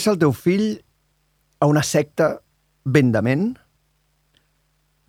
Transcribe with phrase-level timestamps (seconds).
[0.00, 0.78] Ingressa el teu fill
[1.60, 2.38] a una secta
[2.88, 3.50] ben dement,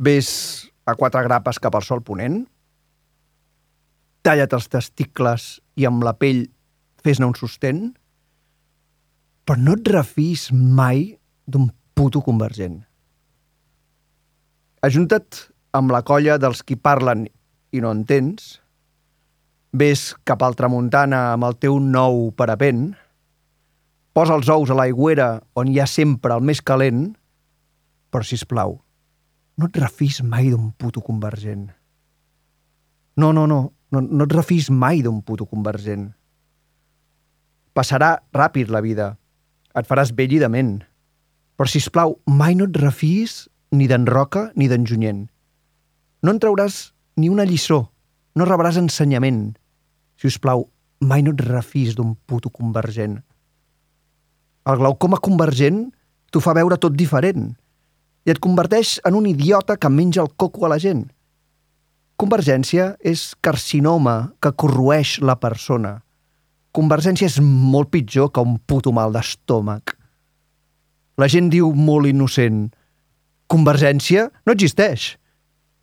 [0.03, 0.31] ves
[0.83, 2.41] a quatre grapes cap al sol ponent,
[4.19, 5.45] talla't els testicles
[5.79, 6.41] i amb la pell
[7.05, 7.79] fes-ne un sostén,
[9.47, 11.05] però no et refis mai
[11.47, 12.81] d'un puto convergent.
[14.83, 17.29] Ajunta't amb la colla dels qui parlen
[17.71, 18.57] i no entens,
[19.71, 22.89] ves cap al tramuntana amb el teu nou parapent,
[24.13, 27.11] posa els ous a l'aigüera on hi ha sempre el més calent,
[28.11, 28.79] però, si plau,
[29.57, 31.69] no et refis mai d'un puto convergent.
[33.15, 36.09] No, no, no, no, no et refis mai d'un puto convergent.
[37.71, 39.15] Passarà ràpid la vida,
[39.75, 40.81] et faràs vell i dement,
[41.55, 45.27] però, si plau, mai no et refis ni d'en Roca ni d'en Junyent.
[46.21, 47.85] No en trauràs ni una lliçó,
[48.35, 49.53] no rebràs ensenyament.
[50.19, 50.67] Si us plau,
[50.99, 53.21] mai no et refis d'un puto convergent.
[54.69, 55.87] El glaucoma convergent
[56.31, 57.51] t'ho fa veure tot diferent
[58.25, 61.07] i et converteix en un idiota que menja el coco a la gent.
[62.21, 65.95] Convergència és carcinoma que corroeix la persona.
[66.71, 69.95] Convergència és molt pitjor que un puto mal d'estómac.
[71.17, 72.69] La gent diu molt innocent
[73.51, 75.17] Convergència no existeix,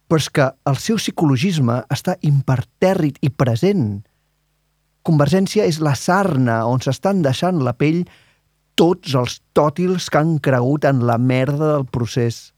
[0.08, 3.98] però és que el seu psicologisme està impertèrrit i present.
[5.04, 8.06] Convergència és la sarna on s'estan deixant la pell
[8.78, 12.52] tots els tòtils que han cregut en la merda del procés.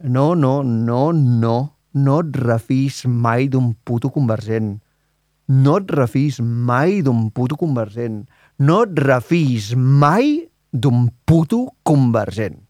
[0.00, 1.58] No, no, no, no.
[1.92, 4.78] No et refis mai d'un puto convergent.
[5.52, 8.22] No et refis mai d'un puto convergent.
[8.58, 12.62] No et refis mai d'un puto convergent.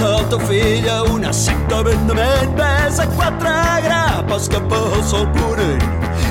[0.00, 3.50] Ingressa el teu fill a una secta ben de ment, ves a quatre
[3.84, 5.82] grapes cap al sol ponent.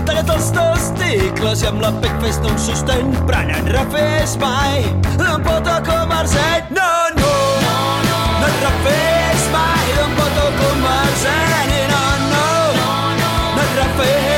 [0.08, 4.82] Talla't els testicles i amb la pec fes-te un sostén, et refés mai
[5.20, 6.74] d'en poto convergent.
[6.80, 7.36] No, no,
[7.68, 11.78] no, no, no et refés mai d'en poto convergent.
[11.78, 12.04] I no,
[12.34, 12.50] no,
[12.80, 12.90] no,
[13.22, 14.29] no, no et refés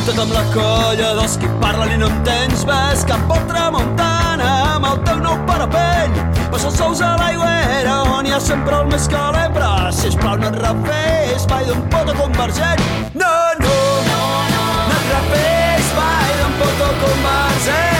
[0.00, 4.88] Ajunta't amb la colla dels qui parlen i no entens Ves cap al tramuntana amb
[4.88, 6.16] el teu nou parapent
[6.48, 10.48] Posa els ous a l'aigüera on hi ha sempre el més calent Però, sisplau, no
[10.48, 12.84] et refés mai d'un poto convergent.
[13.12, 13.78] No, no,
[14.08, 14.20] no,
[14.56, 17.99] no, no et refés mai d'un poto convergent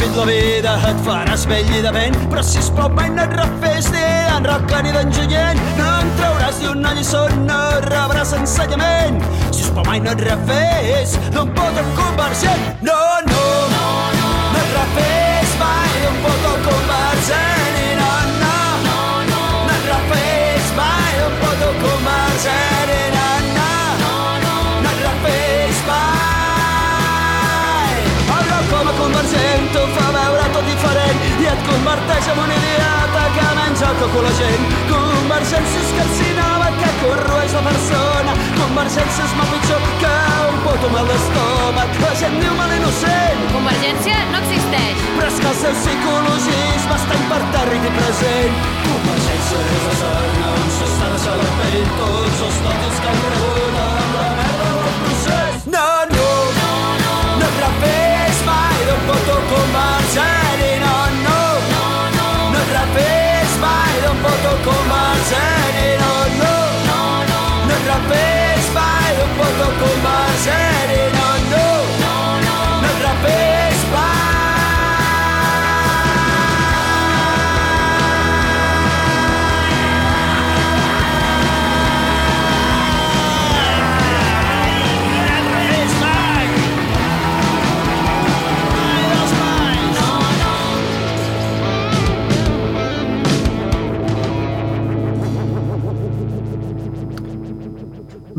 [0.00, 4.04] Ràpid la vida, et faràs vell i dement, però sisplau mai no et refés ni
[4.30, 5.10] d'en Roca ni d'en.
[5.76, 9.20] No en trauràs ni una lliçó, no rebràs ensenyament.
[9.52, 12.64] Sisplau mai no et refés d'un poto convergent.
[12.80, 12.96] No,
[13.28, 13.44] no,
[13.76, 13.84] no,
[14.16, 17.78] no, no et refés mai d'un poto convergent.
[17.84, 18.56] I no, no,
[18.88, 23.19] no, no, no et refés mai d'un poto convergent.
[31.70, 34.64] Converteix en un idiota que menja el coco la gent.
[34.90, 38.34] Convergència és carcinoma que corroeix la persona.
[38.58, 40.14] Convergència és molt pitjor que
[40.50, 42.00] un puto mal d'estómac.
[42.04, 44.96] La gent diu mal innocent, Convergència no existeix.
[45.16, 48.58] però és que el seu psicologisme està impertèrrit i present.
[48.88, 53.80] Convergència és la sarna on s'està deixant la pell tots els tòtils que han cregut
[53.86, 55.66] amb la merda del procés.
[55.76, 56.28] No, no,
[56.60, 56.74] no,
[57.06, 60.39] no, no et refés mai d'un poto convergent
[65.30, 66.54] convergent i no, no,
[66.88, 70.29] no, no, no et refés mai d'un poto convergent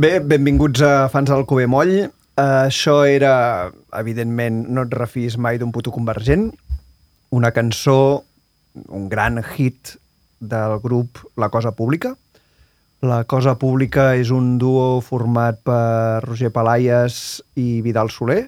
[0.01, 1.91] Bé, benvinguts a Fans del Cové Moll.
[2.01, 3.69] Uh, això era,
[3.99, 6.47] evidentment, No et refis mai d'un puto convergent,
[7.29, 8.23] una cançó,
[8.89, 9.91] un gran hit
[10.39, 12.15] del grup La Cosa Pública.
[13.05, 18.47] La Cosa Pública és un duo format per Roger Palaies i Vidal Soler,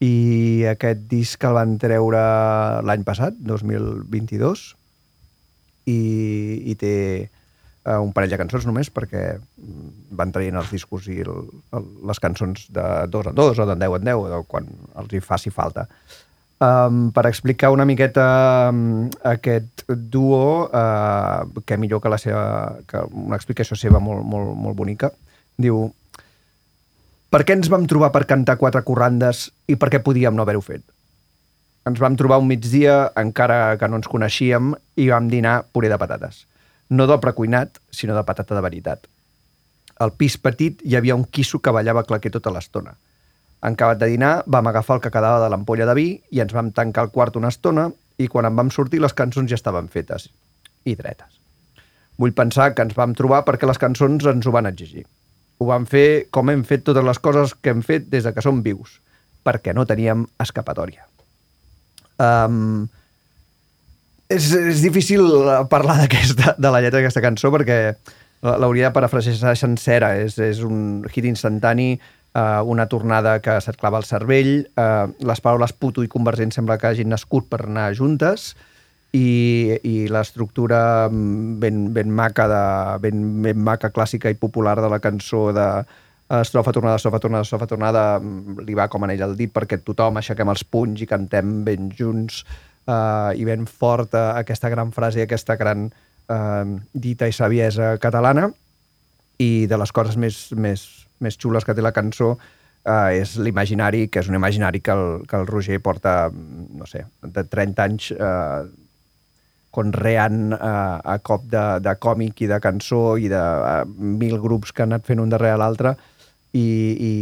[0.00, 2.22] i aquest disc el van treure
[2.88, 4.64] l'any passat, 2022,
[5.92, 6.00] i,
[6.72, 6.96] i té
[7.84, 11.46] eh, un parell de cançons només perquè mm, van traient els discos i el,
[11.76, 14.68] el, les cançons de dos en dos o de deu en deu, o quan
[15.00, 15.86] els hi faci falta.
[16.60, 18.24] Um, per explicar una miqueta
[18.68, 22.42] um, aquest duo, uh, que millor que la seva,
[22.84, 25.08] que una explicació seva molt, molt, molt bonica,
[25.56, 25.86] diu
[27.32, 30.60] per què ens vam trobar per cantar quatre corrandes i per què podíem no haver-ho
[30.66, 30.84] fet?
[31.88, 35.96] Ens vam trobar un migdia, encara que no ens coneixíem, i vam dinar puré de
[35.96, 36.42] patates.
[36.90, 39.06] No del precuinat, sinó de patata de veritat.
[40.00, 42.96] Al pis petit hi havia un quisso que ballava claquer tota l'estona.
[43.62, 46.54] En acabat de dinar, vam agafar el que quedava de l'ampolla de vi i ens
[46.56, 49.90] vam tancar al quart una estona i quan en vam sortir les cançons ja estaven
[49.92, 50.30] fetes
[50.88, 51.36] i dretes.
[52.20, 55.04] Vull pensar que ens vam trobar perquè les cançons ens ho van exigir.
[55.60, 58.44] Ho vam fer com hem fet totes les coses que hem fet des de que
[58.44, 58.98] som vius,
[59.44, 61.04] perquè no teníem escapatòria.
[62.20, 62.88] Um,
[64.30, 65.26] és, és difícil
[65.70, 67.80] parlar d'aquesta de la lletra d'aquesta cançó perquè
[68.40, 70.14] l'hauria de parafrasejar sencera.
[70.22, 71.92] És, és un hit instantani,
[72.32, 76.78] uh, una tornada que se't clava al cervell, uh, les paraules puto i convergent sembla
[76.80, 78.54] que hagin nascut per anar juntes,
[79.12, 82.62] i, i l'estructura ben, ben maca de,
[83.02, 85.66] ben, ben maca clàssica i popular de la cançó de
[86.30, 88.02] estrofa tornada, estrofa tornada, estrofa tornada
[88.62, 92.44] li va com anell al dit perquè tothom aixequem els punys i cantem ben junts
[92.86, 98.50] uh, i ben fort uh, aquesta gran frase, aquesta gran uh, dita i saviesa catalana.
[99.40, 100.84] I de les coses més, més,
[101.20, 105.24] més xules que té la cançó uh, és l'imaginari, que és un imaginari que el,
[105.28, 108.68] que el Roger porta, no sé, de 30 anys uh,
[109.70, 114.74] conreant uh, a cop de, de còmic i de cançó i de uh, mil grups
[114.74, 115.94] que han anat fent un darrere l'altre
[116.52, 117.12] i, i,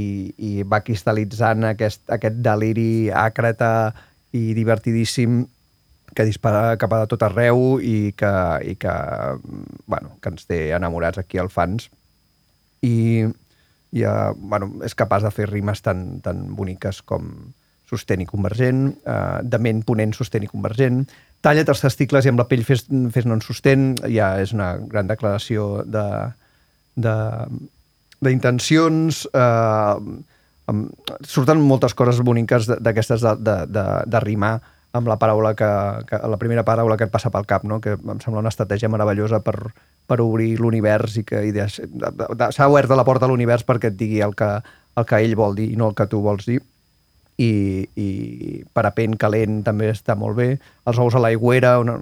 [0.48, 3.92] i va cristal·litzant aquest, aquest deliri àcrata
[4.32, 5.44] i divertidíssim
[6.16, 8.32] que dispara cap a tot arreu i que,
[8.64, 8.94] i que,
[9.86, 11.88] bueno, que ens té enamorats aquí als fans.
[12.82, 13.28] I,
[13.92, 17.30] i uh, bueno, és capaç de fer rimes tan, tan boniques com
[17.88, 21.04] sostén i convergent, uh, de ment ponent sostén i convergent,
[21.44, 24.74] talla't els testicles i amb la pell fes, fes no en sostén, ja és una
[24.90, 26.04] gran declaració de,
[26.98, 27.14] de,
[28.24, 29.94] d'intencions, eh,
[30.68, 34.58] amb, surten moltes coses boniques d'aquestes de, de, de, de rimar
[34.96, 35.68] amb la paraula que,
[36.08, 37.80] que, la primera paraula que et passa pel cap, no?
[37.80, 39.56] que em sembla una estratègia meravellosa per,
[40.08, 44.22] per obrir l'univers i que i s'ha obert la porta a l'univers perquè et digui
[44.24, 44.48] el que,
[44.96, 46.60] el que ell vol dir i no el que tu vols dir
[47.38, 47.50] i,
[47.94, 48.08] i
[48.74, 50.48] parapent calent també està molt bé.
[50.88, 52.00] Els ous a l'aigüera, una,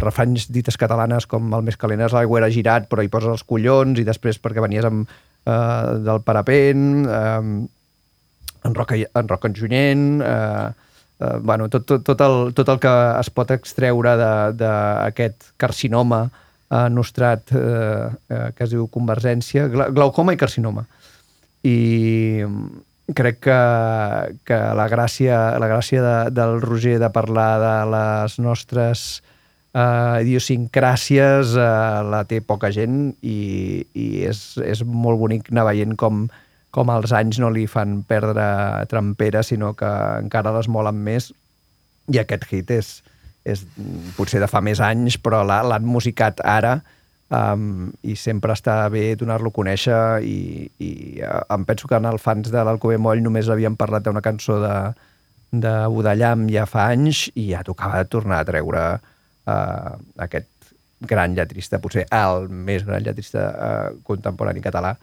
[0.00, 4.00] refranys dites catalanes com el més calent és l'aigüera girat però hi poses els collons
[4.00, 5.06] i després perquè venies amb,
[5.46, 7.68] eh, del parapent, eh,
[8.64, 10.68] en roca, en roca en junyent, eh,
[11.20, 14.16] eh, bueno, tot, tot, tot, el, tot el que es pot extreure
[14.56, 20.86] d'aquest carcinoma eh, nostrat eh, eh, que es diu convergència, glaucoma i carcinoma.
[21.60, 22.44] I,
[23.14, 23.58] crec que,
[24.46, 29.22] que la gràcia, la gràcia de, del Roger de parlar de les nostres
[29.74, 35.96] uh, idiosincràcies uh, la té poca gent i, i és, és molt bonic anar veient
[36.00, 36.26] com,
[36.74, 38.44] com els anys no li fan perdre
[38.90, 39.90] trampera, sinó que
[40.22, 41.30] encara les molen més.
[42.10, 42.94] I aquest hit és,
[43.46, 43.66] és
[44.16, 46.80] potser de fa més anys, però l'han musicat ara
[47.30, 50.90] um, i sempre està bé donar-lo a conèixer i, i
[51.22, 54.58] uh, em penso que en els fans de l'Alcobé Moll només havien parlat d'una cançó
[54.62, 54.74] de,
[55.52, 58.84] de Budallam ja fa anys i ja tocava tornar a treure
[59.46, 59.94] uh,
[60.26, 60.48] aquest
[61.00, 64.96] gran lletrista, potser el més gran lletrista uh, contemporani català,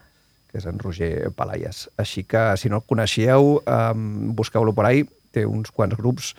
[0.48, 1.88] que és en Roger Palaies.
[1.98, 5.02] Així que, si no el coneixíeu, um, busqueu-lo por ahí,
[5.34, 6.34] té uns quants grups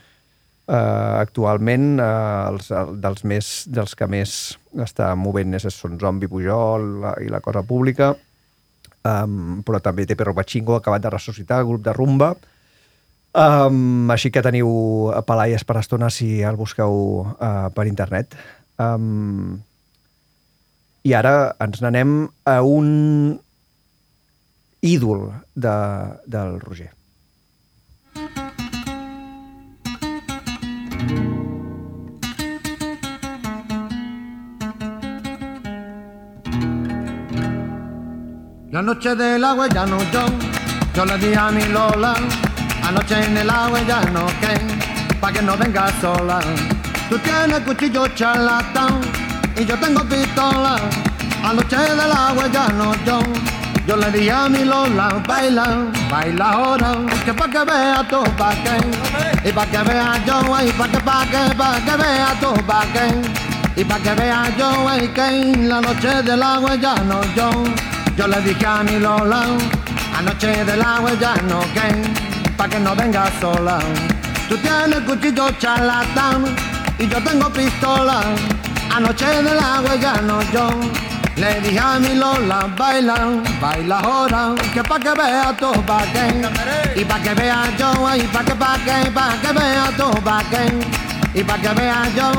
[0.70, 2.68] Uh, actualment, uh, els,
[3.01, 4.34] dels, més, dels que més
[4.77, 8.12] està movent és, són Zombi Pujol la, i la Cosa Pública,
[9.01, 12.36] um, però també té Perro Pachingo, acabat de ressuscitar, grup de Rumba.
[13.39, 14.67] Um, així que teniu
[15.15, 18.36] a Palaies per estona si el busqueu uh, per internet.
[18.75, 19.62] Um,
[21.08, 23.39] I ara ens n'anem a un
[24.84, 25.75] ídol de,
[26.27, 26.91] del Roger.
[38.69, 40.27] La noche del agua ya no yo,
[40.93, 42.13] yo le di a mi Lola,
[42.83, 46.39] anoche en el agua ya no que, pa' que no venga sola.
[47.09, 49.01] Tú tienes cuchillo charlatán
[49.57, 50.77] y yo tengo pistola,
[51.43, 53.19] anoche del agua ya no yo.
[53.88, 55.65] Yo le di a mi Lola, baila,
[56.12, 56.91] baila ahora,
[57.25, 61.00] que pa' que vea tú pa' que, y pa' que vea yo, y pa' que,
[61.00, 65.57] pa' que, pa' que vea tú pa' que, y pa' que vea yo, y que
[65.67, 67.50] la noche del agua ya no yo.
[68.15, 69.41] Yo le dije a mi Lola,
[70.15, 72.28] anoche del agua ya no que,
[72.60, 73.80] pa' que no venga sola.
[74.50, 76.44] Tú tienes cuchillo charlatán
[77.00, 78.20] y yo tengo pistola.
[78.94, 80.70] Anoche del agua ya no yo.
[81.38, 83.16] Le dije a mi Lola, baila,
[83.62, 88.28] baila ahora, que pa' que vea tú pa' que, y pa' que vea yo, y
[88.34, 92.30] pa' que, pa' que, pa' que vea tú pa' que, y pa' que vea yo.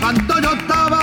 [0.00, 1.00] Cuando yo estaba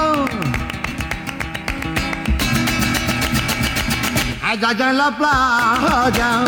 [4.61, 6.45] allá, en la playa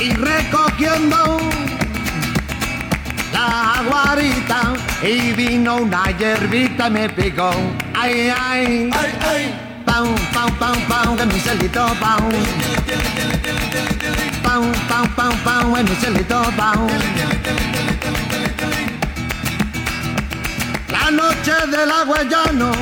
[0.00, 1.38] y recogiendo
[3.32, 7.50] la guarita y vino una hierbita y me picó.
[7.94, 9.54] Ay, ay, Ay, ay,
[9.84, 12.30] pam, pam, pam, pam, que mi celito, pam.
[14.42, 16.88] Pam, pam, pam, pam, que mi celito, pam.
[20.90, 22.72] La noche del agua ya no.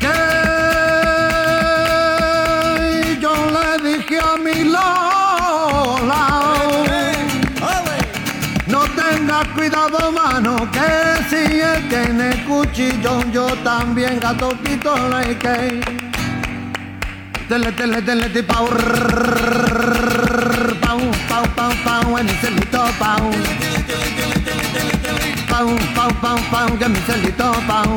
[0.00, 0.37] Que
[12.18, 15.80] tiene cuchillo, yo también gato pistola y que.
[17.48, 18.66] Tele, tele, tele, ti, pau,
[20.80, 20.98] pau,
[21.28, 23.30] pau, pau, pau, en mi celito, pau.
[25.48, 27.96] Pau, pau, pau, pau, que mi celito, pau.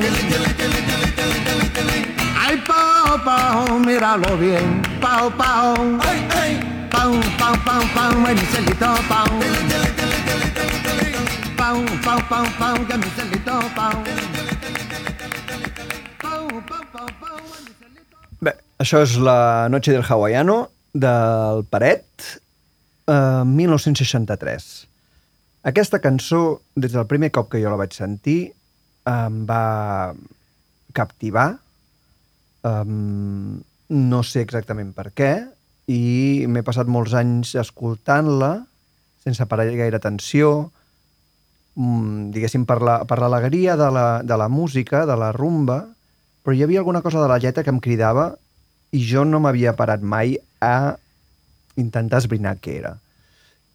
[2.39, 5.99] Ay, pau, pau, míralo bien, pau, pau.
[6.07, 6.59] ay, ay.
[6.89, 10.00] Pau, pau, pau, pau, en mi celito, pau.
[11.61, 13.99] Pau, pau, pau, pau, que mi celito, pau.
[18.41, 20.55] Bé, això és la Noche del Hawaiano
[20.97, 22.25] del Paret,
[23.05, 24.65] eh, 1963.
[25.61, 28.55] Aquesta cançó, des del primer cop que jo la vaig sentir,
[29.05, 30.17] em va
[30.97, 31.59] captivar.
[32.65, 33.61] Um,
[33.93, 35.31] no sé exactament per què,
[35.85, 38.55] i m'he passat molts anys escoltant-la
[39.21, 40.71] sense parar gaire atenció,
[41.75, 45.85] diguéssim, per la- per l'alegria la, de, la, de la música, de la rumba,
[46.43, 48.35] però hi havia alguna cosa de la lletra que em cridava
[48.91, 50.97] i jo no m'havia parat mai a
[51.79, 52.97] intentar esbrinar què era.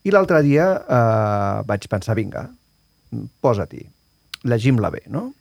[0.04, 2.44] I l'altre dia eh, vaig pensar, vinga,
[3.40, 3.86] posa-t'hi,
[4.44, 5.32] llegim-la bé, no?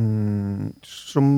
[0.00, 1.34] Mm, som...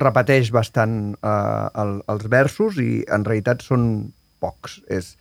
[0.00, 4.78] repeteix bastant eh, el, els versos i en realitat són pocs.
[4.88, 5.16] És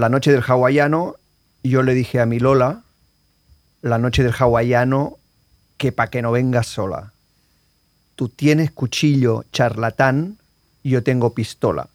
[0.00, 1.14] La noche del hawaiano,
[1.62, 2.82] yo le dije a mi Lola,
[3.82, 5.18] la noche del hawaiano,
[5.76, 7.12] que pa' que no vengas sola.
[8.14, 10.38] Tú tienes cuchillo charlatán,
[10.84, 11.88] yo tengo pistola.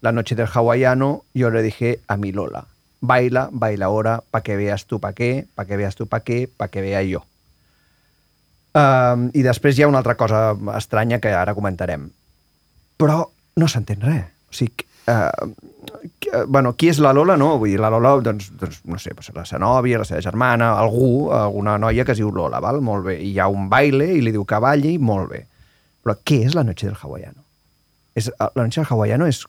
[0.00, 2.66] La noche del hawaiano, yo le dije a mi Lola,
[3.00, 6.48] baila, baila ahora, pa' que veas tú pa' qué, pa' que veas tú pa' qué,
[6.48, 7.24] pa' que vea yo.
[8.72, 12.08] Um, I després hi una altra cosa estranya que ara comentarem.
[12.96, 13.26] Però
[13.60, 14.30] no s'entén res.
[14.48, 14.56] O
[15.08, 17.56] uh, bueno, qui és la Lola, no?
[17.60, 20.72] Vull dir, la Lola, doncs, doncs no sé, pues, la seva nòvia, la seva germana,
[20.80, 22.80] algú, alguna noia que es diu Lola, val?
[22.84, 23.18] Molt bé.
[23.20, 25.46] I hi ha un baile i li diu que balli, molt bé.
[26.02, 27.42] Però què és la noche del hawaiano?
[28.18, 29.42] És, la noche del hawaiano és,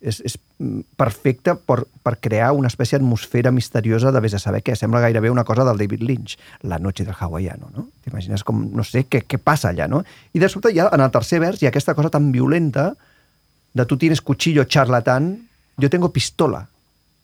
[0.00, 4.62] és, és mm, perfecta per, per crear una espècie d'atmosfera misteriosa de vés a saber
[4.66, 4.74] què.
[4.76, 7.86] Sembla gairebé una cosa del David Lynch, la noche del hawaiano, no?
[8.04, 10.02] T'imagines com, no sé, què, què passa allà, no?
[10.32, 12.94] I de sobte ja en el tercer vers hi ha aquesta cosa tan violenta
[13.74, 15.48] de tu tienes cuchillo charlatán,
[15.80, 16.66] jo tengo pistola.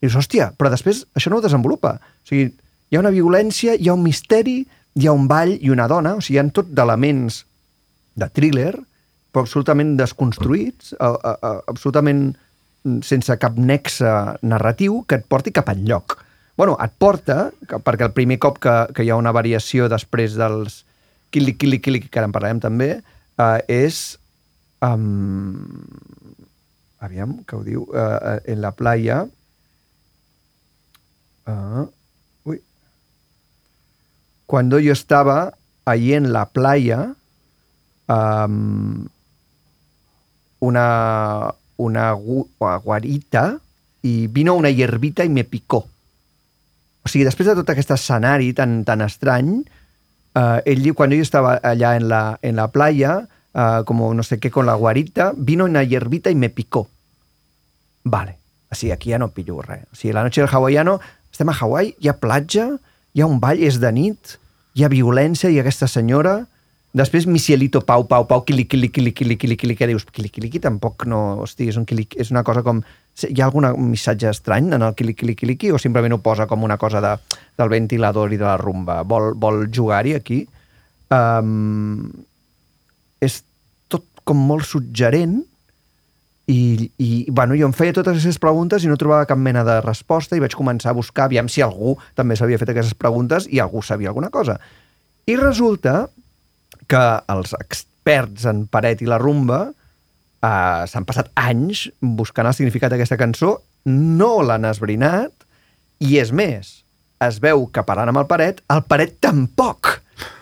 [0.01, 1.97] I dius, hòstia, però després això no ho desenvolupa.
[1.99, 2.51] O sigui,
[2.91, 4.61] hi ha una violència, hi ha un misteri,
[4.97, 7.43] hi ha un ball i una dona, o sigui, hi ha tot d'elements
[8.17, 8.75] de thriller,
[9.33, 12.29] però absolutament desconstruïts, a, a, a, absolutament
[13.05, 14.09] sense cap nexe
[14.47, 16.23] narratiu que et porti cap enlloc.
[16.57, 20.39] bueno, et porta, que, perquè el primer cop que, que hi ha una variació després
[20.41, 20.87] dels
[21.29, 23.03] Kili, Kili, Kili, que ara en parlarem també,
[23.37, 24.17] eh, és...
[24.81, 25.67] Um,
[27.01, 29.27] aviam, que ho diu, uh, en la playa...
[31.47, 31.87] Uh,
[32.45, 32.61] uy.
[34.47, 37.15] Cuando yo estaba allí en la playa,
[38.09, 39.07] um,
[40.61, 43.61] una, una gu- guarita
[44.03, 45.85] i vino una hierbita i me picó.
[47.07, 49.65] O sigui, després de tot aquest escenari tan, tan estrany,
[50.37, 53.23] Uh, ell diu, quan ell estava allà en la, en la playa,
[53.57, 56.89] uh, como no sé qué, con la guarita, vino una hierbita y me picó.
[58.05, 58.37] Vale,
[58.77, 59.87] sigui, aquí ja no pillo res.
[59.93, 61.01] O sigui, la noche del hawaiano,
[61.33, 62.69] estem a Hawaii, hi ha platja,
[63.15, 64.37] hi ha un ball, és de nit,
[64.77, 66.45] hi ha violència, ha aquesta senyora...
[66.97, 70.49] Després, Misielito, Pau, Pau, Pau, quili, quili, quili, quili, quili, quili, que dius, quili, quili,
[70.49, 71.43] quili, tampoc no...
[71.43, 72.81] Hosti, és, un quili, és una cosa com...
[73.21, 76.47] Hi ha algun missatge estrany en el quili, quili, quili, quili, o simplement ho posa
[76.49, 77.13] com una cosa de,
[77.59, 79.03] del ventilador i de la rumba?
[79.05, 80.41] Vol, vol jugar-hi aquí?
[81.13, 82.09] Um,
[83.21, 83.43] és
[84.27, 85.39] com molt suggerent
[86.47, 89.81] i, i bueno, jo em feia totes aquestes preguntes i no trobava cap mena de
[89.83, 93.63] resposta i vaig començar a buscar aviam si algú també s'havia fet aquestes preguntes i
[93.63, 94.59] algú sabia alguna cosa.
[95.27, 96.07] I resulta
[96.87, 97.03] que
[97.35, 103.19] els experts en paret i la rumba eh, s'han passat anys buscant el significat d'aquesta
[103.19, 103.57] cançó,
[103.87, 105.33] no l'han esbrinat,
[105.99, 106.73] i és més,
[107.27, 109.97] es veu que parlant amb el paret, el paret tampoc.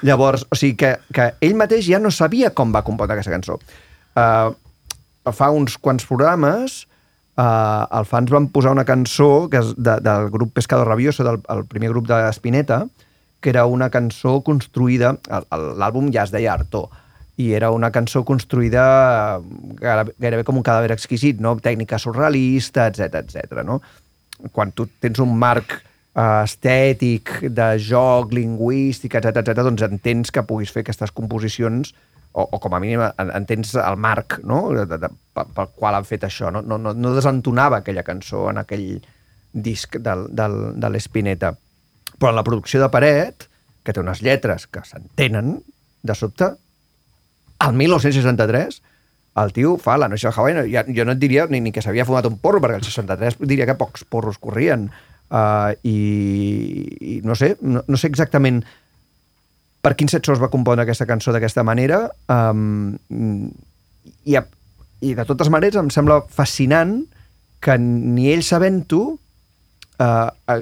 [0.06, 3.58] Llavors, o sigui que, que ell mateix ja no sabia com va compondre aquesta cançó.
[4.14, 4.52] Uh,
[5.34, 6.84] fa uns quants programes
[7.38, 11.40] uh, el fans van posar una cançó que és de, del grup Pescado Rabioso, del
[11.50, 12.84] el primer grup de Spinetta,
[13.40, 15.16] que era una cançó construïda,
[15.52, 16.86] l'àlbum ja es deia Artó,
[17.36, 18.84] i era una cançó construïda
[19.80, 21.56] gairebé, gairebé com un cadàver exquisit, no?
[21.60, 23.60] tècnica surrealista, etc etc.
[23.66, 23.80] no?
[24.52, 25.82] Quan tu tens un marc eh,
[26.14, 31.94] estètic, de joc, lingüístic, etc etc, doncs entens que puguis fer aquestes composicions
[32.32, 34.68] o, o com a mínim en- entens el marc no?
[34.74, 36.50] de, de, pel, pel qual han fet això.
[36.54, 38.88] No, no, no, no desentonava aquella cançó en aquell
[39.52, 41.52] disc del, del, de l'Espineta.
[42.18, 43.48] Però en la producció de Paret,
[43.84, 45.56] que té unes lletres que s'entenen,
[46.04, 46.50] de sobte,
[47.64, 48.82] al 1963,
[49.42, 51.82] el tio fa la noche del Hawaii, ja, jo no et diria ni, ni que
[51.82, 54.90] s'havia fumat un porro, perquè el 63 diria que pocs porros corrien.
[55.34, 55.98] Uh, i,
[57.00, 58.60] i no sé, no, no sé exactament
[59.82, 62.04] per quins set va compondre aquesta cançó d'aquesta manera.
[62.30, 62.94] Um,
[64.24, 64.46] i, a-
[65.04, 67.00] i de totes maneres em sembla fascinant
[67.64, 70.60] que ni ell sabent-ho uh, uh,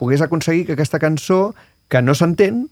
[0.00, 1.52] pogués aconseguir que aquesta cançó
[1.92, 2.64] que no s'entén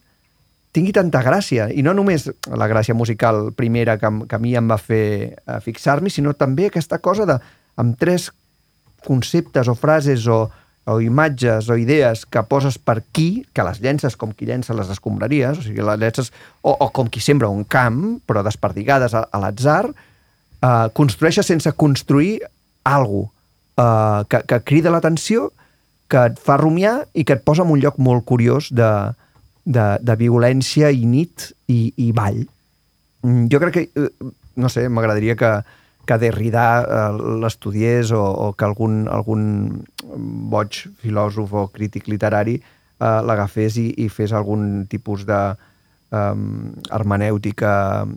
[0.73, 4.71] tingui tanta gràcia, i no només la gràcia musical primera que, que a mi em
[4.73, 7.37] va fer uh, fixar-m'hi, sinó també aquesta cosa de,
[7.77, 8.31] amb tres
[9.05, 10.47] conceptes o frases o,
[10.85, 14.91] o imatges o idees que poses per aquí, que les llences com qui llença les
[14.91, 19.27] escombraries, o sigui, les llences, o, o com qui sembra un camp, però desperdigades a,
[19.31, 22.41] a l'atzar, eh, construeixes sense construir
[22.83, 23.31] alguna
[23.77, 25.51] eh, que, que crida l'atenció,
[26.11, 28.91] que et fa rumiar i que et posa en un lloc molt curiós de,
[29.65, 32.43] de, de violència i nit i, i ball.
[33.23, 35.53] Mm, Jo crec que, eh, no sé, m'agradaria que,
[36.07, 37.11] que Derrida eh,
[37.43, 39.43] l'estudiés o, o que algun, algun
[40.53, 45.41] boig filòsof o crític literari eh, l'agafés i, i fes algun tipus de
[46.13, 47.75] um, hermenèutica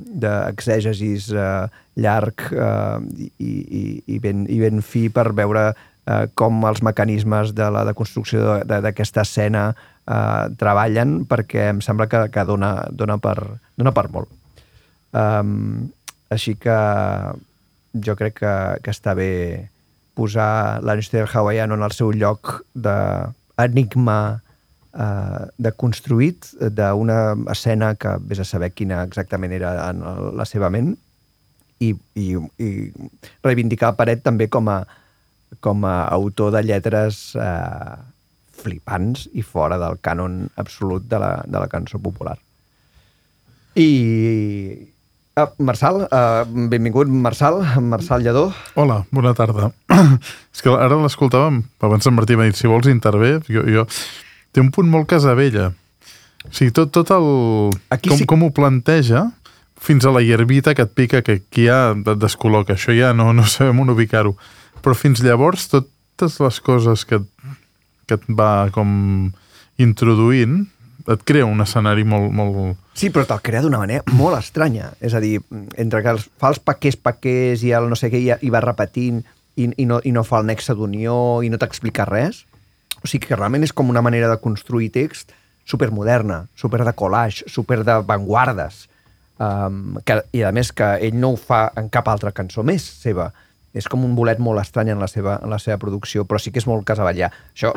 [0.10, 1.68] d'exègesis eh,
[2.02, 3.84] llarg eh, i, i,
[4.16, 8.64] i, ben, i ben fi per veure eh, com els mecanismes de la deconstrucció de-
[8.70, 13.38] de- d'aquesta escena eh, treballen, perquè em sembla que, que dona, dona, per,
[13.78, 14.30] dona per molt.
[15.16, 15.86] Um,
[16.34, 16.76] així que
[18.04, 19.70] jo crec que, que està bé
[20.16, 24.20] posar l'Einstein hawaiano en el seu lloc d'enigma
[24.96, 27.20] eh, de construït d'una
[27.52, 30.04] escena que vés a saber quina exactament era en
[30.38, 30.94] la seva ment
[31.84, 32.70] i, i, i
[33.44, 34.80] reivindicar Paret també com a,
[35.60, 37.96] com a autor de lletres eh,
[38.56, 42.38] flipants i fora del cànon absolut de la, de la cançó popular.
[43.76, 44.95] I...
[45.38, 48.54] Ah, Marçal, uh, benvingut Marçal, Marçal Lledó.
[48.76, 49.72] Hola, bona tarda.
[50.56, 53.84] És que ara l'escoltàvem, abans en Martí m'ha dit, si vols intervé, jo, jo...
[54.56, 55.74] Té un punt molt casavella.
[56.48, 57.26] O sigui, tot, tot el...
[57.92, 59.26] Aquí com, sí- com ho planteja,
[59.76, 62.78] fins a la hierbita que et pica, que aquí ja et descol·loca.
[62.80, 64.38] Això ja no, no sabem on ubicar-ho.
[64.80, 67.20] Però fins llavors, totes les coses que,
[68.08, 68.88] que et va com
[69.84, 70.62] introduint,
[71.14, 74.94] et crea un escenari molt, molt, Sí, però te'l crea d'una manera molt estranya.
[75.04, 75.42] És a dir,
[75.76, 78.64] entre que els, fa els paquers, paquers i el no sé què, i, i va
[78.64, 79.20] repetint
[79.60, 82.46] i, i, no, i no fa el nexe d'unió i no t'explica res.
[83.04, 85.36] O sigui que realment és com una manera de construir text
[85.68, 88.86] supermoderna, super de collage, super de vanguardes.
[89.36, 92.86] Um, que, I a més que ell no ho fa en cap altra cançó més
[93.04, 93.34] seva.
[93.76, 96.54] És com un bolet molt estrany en la seva, en la seva producció, però sí
[96.56, 97.28] que és molt casavallà.
[97.52, 97.74] Això,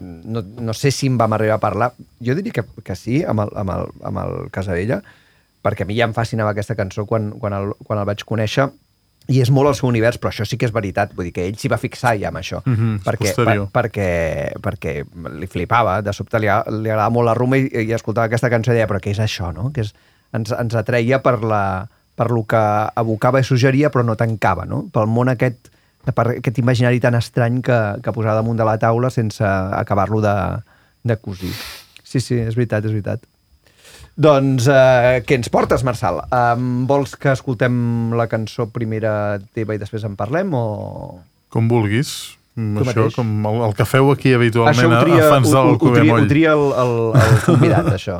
[0.00, 1.88] no, no sé si em vam arribar a parlar,
[2.22, 5.00] jo diria que, que sí, amb el, amb el, amb el Casavella,
[5.62, 8.68] perquè a mi ja em fascinava aquesta cançó quan, quan, el, quan el vaig conèixer,
[9.30, 11.44] i és molt el seu univers, però això sí que és veritat, vull dir que
[11.46, 13.68] ell s'hi va fixar ja amb això, Mhm, és perquè, posterior.
[13.74, 14.08] perquè,
[14.62, 14.94] perquè
[15.38, 18.72] li flipava, de sobte li, li agradava molt la rumba i, i escoltava aquesta cançó
[18.72, 19.70] i deia, però què és això, no?
[19.74, 19.92] Que és,
[20.34, 21.62] ens, ens atreia per, la,
[22.16, 22.60] per lo que
[23.00, 24.82] evocava i suggeria, però no tancava, no?
[24.92, 25.70] Pel món aquest,
[26.14, 30.34] per aquest imaginari tan estrany que, que posava damunt de la taula sense acabar-lo de,
[31.08, 31.52] de cosir.
[32.04, 33.22] Sí, sí, és veritat, és veritat.
[34.12, 36.18] Doncs eh, què ens portes, Marçal?
[36.28, 40.64] Um, vols que escoltem la cançó primera teva i després en parlem o...?
[41.52, 42.10] Com vulguis.
[42.52, 43.14] Mm, Tu Això, mateix.
[43.16, 45.70] com el, el que feu aquí habitualment això ho a- tria, a fans ho, del
[45.70, 46.26] ho, ho, tria, Cubemoll.
[46.26, 48.18] ho tria el, el, el convidat, això.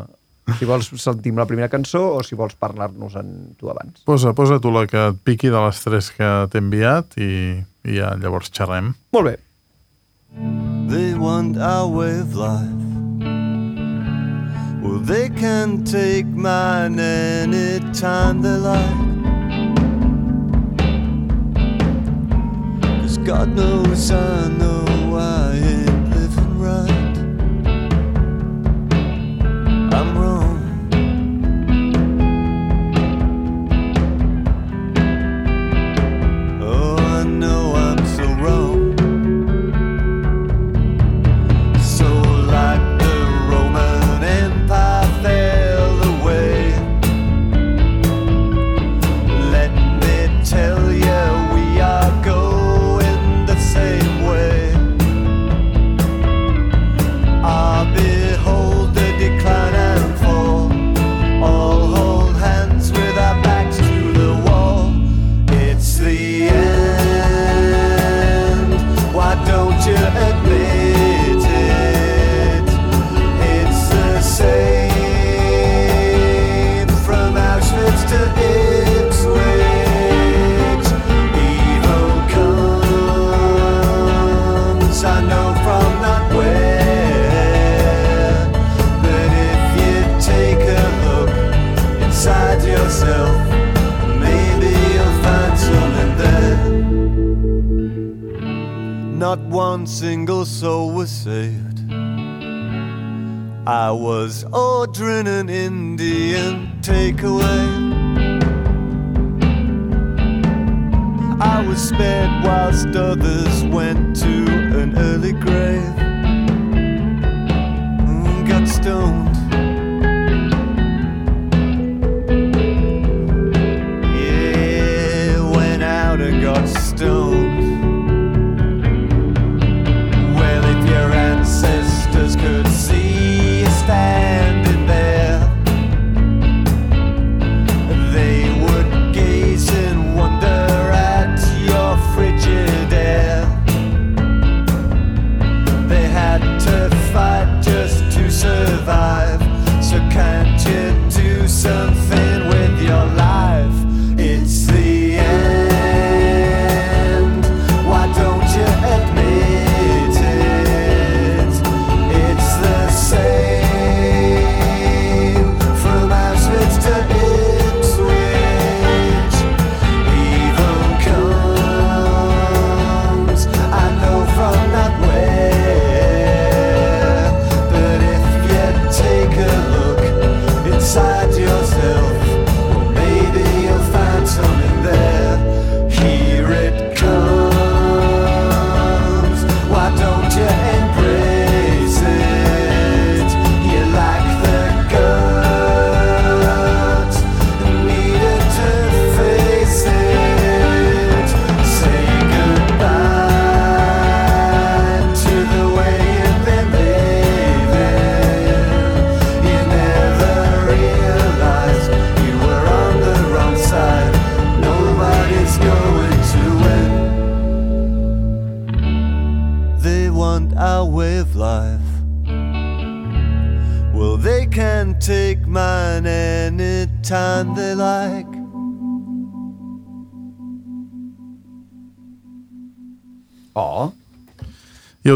[0.58, 4.02] Si vols sentim la primera cançó o si vols parlar-nos en tu abans.
[4.08, 7.32] Posa, posa tu la que et piqui de les tres que t'he enviat i,
[7.88, 8.94] i ja llavors xerrem.
[9.14, 9.36] Molt bé.
[10.92, 12.82] They want our way of life.
[14.82, 19.00] Well, they can take mine anytime they like.
[23.00, 24.91] Cause God knows I know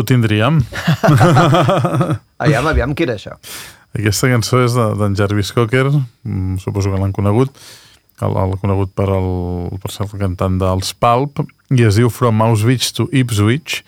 [0.09, 0.61] tindríem.
[2.43, 3.37] aviam, aviam, què era això?
[3.97, 7.53] Aquesta cançó és de- d'en Jarvis Cocker, mm, suposo que l'han conegut,
[8.25, 9.31] el, el conegut per, el,
[9.81, 11.41] per ser el cantant dels Pulp,
[11.73, 13.81] i es diu From Auschwitz to Ipswich,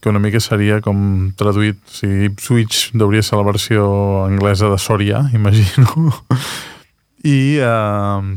[0.00, 3.82] que una mica seria com traduït, o sigui, Ipswich hauria ser la versió
[4.24, 6.12] anglesa de Sòria, imagino.
[7.24, 8.30] I, eh,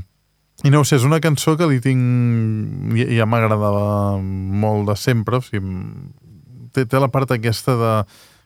[0.64, 2.96] I no sé, és una cançó que li tinc...
[3.00, 5.64] Ja, ja m'agradava molt de sempre, o sigui,
[6.74, 7.96] té, té la part aquesta de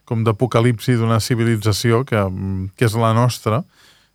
[0.07, 2.21] com d'apocalipsi d'una civilització que,
[2.79, 3.61] que és la nostra,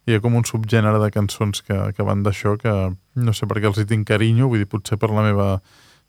[0.09, 3.61] hi ha com un subgènere de cançons que, que van d'això, que no sé per
[3.61, 5.49] què els hi tinc carinyo, vull dir, potser per la meva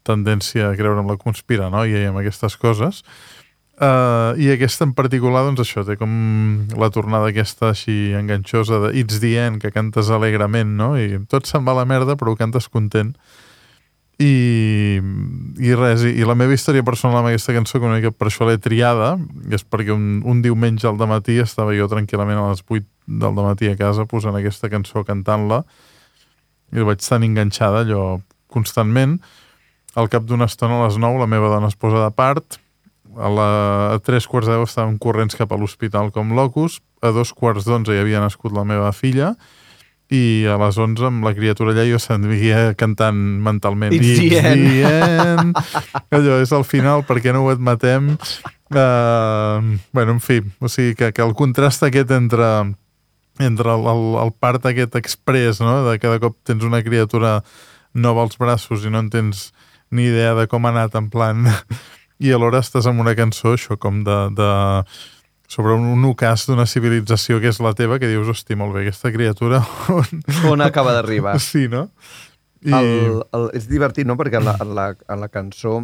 [0.08, 3.04] tendència a creure en la conspiranoia i en aquestes coses,
[3.74, 6.12] Uh, I aquesta en particular, doncs això, té com
[6.78, 10.92] la tornada aquesta així enganxosa de It's the end, que cantes alegrement, no?
[10.94, 13.16] I tot se'n va a la merda, però ho cantes content.
[14.24, 15.02] I,
[15.60, 18.30] i res, i, i la meva història personal amb aquesta cançó, que una mica per
[18.30, 19.18] això l'he triada,
[19.52, 22.86] és perquè un, un diumenge al matí estava jo tranquil·lament a les 8
[23.24, 25.64] del matí a casa posant aquesta cançó, cantant-la,
[26.72, 28.04] i la vaig tan enganxada allò
[28.54, 29.20] constantment.
[30.00, 32.58] Al cap d'una estona, a les 9, la meva dona es posa de part,
[33.18, 33.50] a, la,
[33.94, 37.68] a tres quarts de deu estàvem corrents cap a l'hospital com locus, a dos quarts
[37.68, 39.63] d'onze hi havia nascut la meva filla, i
[40.12, 44.68] a les 11 amb la criatura allà jo s'envia cantant mentalment It's the end.
[44.86, 45.62] end.
[46.14, 49.58] allò és al final, per què no ho admetem uh,
[49.92, 52.76] bueno, en fi o sigui que, que el contrast aquest entre
[53.40, 55.82] entre el, el, el part aquest express, no?
[55.88, 57.40] de cada cop tens una criatura
[57.94, 59.52] nova als braços i no en tens
[59.90, 61.48] ni idea de com ha anat en plan
[62.24, 64.20] i alhora estàs amb una cançó, això, com de...
[64.38, 64.52] de
[65.48, 68.86] sobre un, un ocàs d'una civilització que és la teva, que dius, hosti, molt bé,
[68.86, 69.62] aquesta criatura
[69.94, 70.24] on...
[70.50, 71.36] On acaba d'arribar?
[71.44, 71.88] Sí, no?
[72.64, 72.74] I...
[72.74, 75.82] El, el, és divertit, no?, perquè en la, en la, en la cançó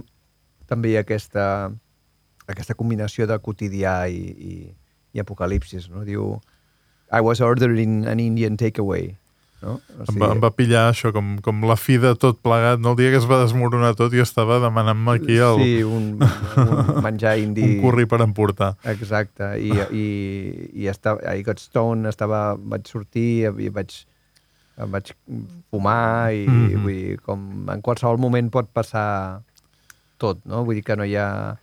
[0.70, 1.46] també hi ha aquesta,
[2.48, 4.54] aquesta combinació de quotidià i, i,
[5.14, 6.06] i apocalipsis, no?
[6.08, 6.38] Diu,
[7.10, 9.16] I was ordering an Indian takeaway,
[9.62, 9.78] no?
[9.78, 12.94] O Em, va, em va pillar això, com, com la fi de tot plegat, no?
[12.94, 17.02] El dia que es va desmoronar tot jo estava demanant-me aquí el, Sí, un, un
[17.06, 17.66] menjar indi...
[17.66, 18.74] un curri per emportar.
[18.92, 20.06] Exacte, i, i,
[20.84, 23.96] i estava, a Got Stone estava, vaig sortir i vaig,
[24.80, 25.14] em vaig
[25.70, 26.60] fumar i mm.
[26.60, 26.84] -hmm.
[26.84, 29.42] vull dir, com en qualsevol moment pot passar
[30.18, 30.64] tot, no?
[30.68, 31.58] Vull dir que no hi ha...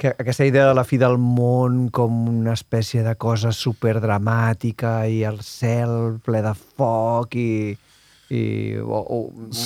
[0.00, 5.22] Que aquesta idea de la fi del món com una espècie de cosa superdramàtica i
[5.28, 7.74] el cel ple de foc i,
[8.32, 8.40] i
[8.80, 9.18] o, o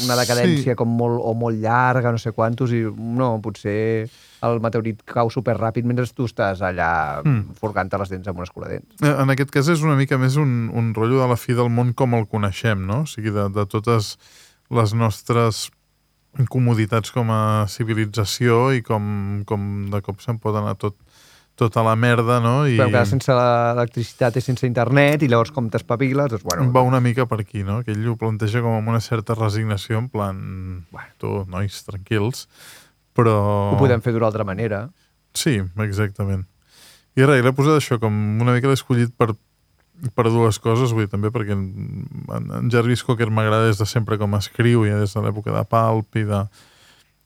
[0.09, 0.77] una decadència Sí.
[0.79, 4.09] com molt, o molt llarga, no sé quantos, i no, potser
[4.45, 7.55] el meteorit cau superràpid mentre tu estàs allà Mm.
[7.61, 9.03] forgant-te les dents amb una escura de dents.
[9.03, 11.71] Eh, En aquest cas és una mica més un, un rotllo de la fi del
[11.71, 13.03] món com el coneixem, no?
[13.03, 14.19] O sigui, de, de totes
[14.71, 15.71] les nostres
[16.51, 20.97] comoditats com a civilització i com, com de cop se'n pot anar tot,
[21.55, 22.55] tot a la merda, no?
[22.67, 22.77] I.
[22.81, 26.67] Però que sense l'electricitat i sense internet i llavors com t'espaviles, doncs bueno...
[26.75, 27.83] va una mica per aquí, no?
[27.87, 30.41] Que ell ho planteja com amb una certa resignació, en plan,
[30.91, 32.49] bueno, tu, nois, tranquils,
[33.15, 33.37] però...
[33.75, 34.89] Ho podem fer d'una altra manera.
[35.35, 36.45] Sí, exactament.
[37.15, 39.37] I res, l'he posat això, com una mica l'he escollit per,
[40.15, 41.67] per dues coses, vull dir, també perquè en,
[42.35, 46.21] en, Jarvis Cocker m'agrada des de sempre com escriu, ja des de l'època de Pulp
[46.21, 46.45] i de...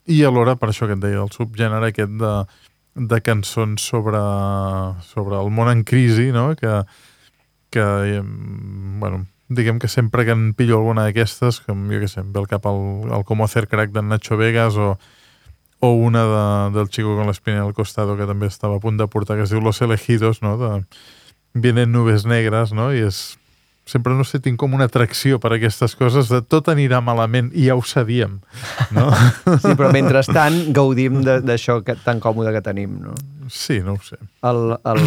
[0.08, 2.34] I alhora, per això que et deia, el subgènere aquest de,
[3.12, 4.20] de cançons sobre,
[5.04, 6.54] sobre el món en crisi, no?
[6.56, 6.80] Que,
[7.74, 7.84] que
[8.22, 12.48] bueno, diguem que sempre que en pillo alguna d'aquestes, com jo què sé, ve al
[12.48, 14.96] cap el, el Como hacer crack d'en Nacho Vegas o,
[15.80, 18.96] o una de, del Chico con la espina al costado que també estava a punt
[18.96, 20.56] de portar, que es diu Los Elegidos, no?
[20.56, 20.84] De
[21.54, 22.90] Vienen nubes negres, no?
[22.94, 23.36] I és...
[23.88, 27.70] Sempre, no sé, tinc com una atracció per aquestes coses de tot anirà malament i
[27.70, 28.34] ja ho sabíem,
[28.92, 29.06] no?
[29.62, 33.14] Sí, però mentrestant gaudim d'això tan còmode que tenim, no?
[33.48, 34.18] sí, no ho sé.
[34.44, 35.00] El, el,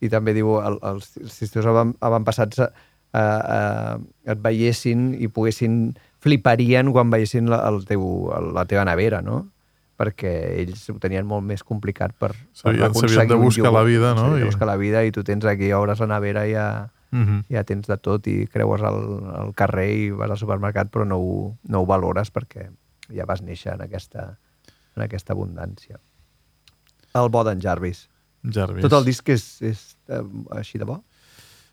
[0.00, 2.70] I també diu, el, els, els teus avan- avantpassats eh,
[3.12, 4.00] eh,
[4.32, 5.76] et veiessin i poguessin,
[6.24, 8.08] fliparien quan veiessin la, el teu,
[8.56, 9.42] la teva nevera, no?
[9.98, 10.32] Perquè
[10.62, 14.28] ells ho tenien molt més complicat per, per S'havien- aconseguir de buscar la vida, no?
[14.28, 16.68] S'havien de buscar la vida i tu tens aquí, obres la nevera i ja,
[17.10, 17.44] Mm -hmm.
[17.48, 18.98] ja tens de tot i creues al,
[19.34, 22.68] al carrer i vas al supermercat però no ho, no ho valores perquè
[23.16, 24.36] ja vas néixer en aquesta,
[24.94, 25.96] en aquesta abundància.
[27.14, 28.10] El bo d'en Jarvis.
[28.44, 28.82] Jarvis.
[28.82, 31.02] Tot el disc és, és eh, així de bo?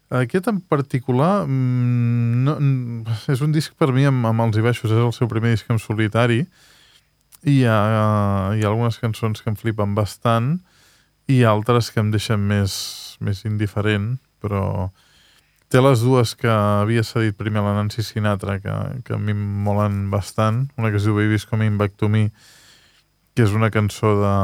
[0.09, 4.61] Aquest en particular mm, no, mm, és un disc per mi amb, amb els i
[4.61, 6.45] baixos, és el seu primer disc en solitari
[7.45, 7.77] hi ha,
[8.57, 10.57] hi ha algunes cançons que em flipen bastant
[11.29, 12.73] i altres que em deixen més,
[13.21, 14.89] més indiferent, però
[15.69, 18.73] té les dues que havia cedit primer la Nancy Sinatra, que,
[19.05, 22.29] que a mi em molen bastant, una que es diu Baby's Coming Back to Me,
[23.35, 24.35] que és una cançó de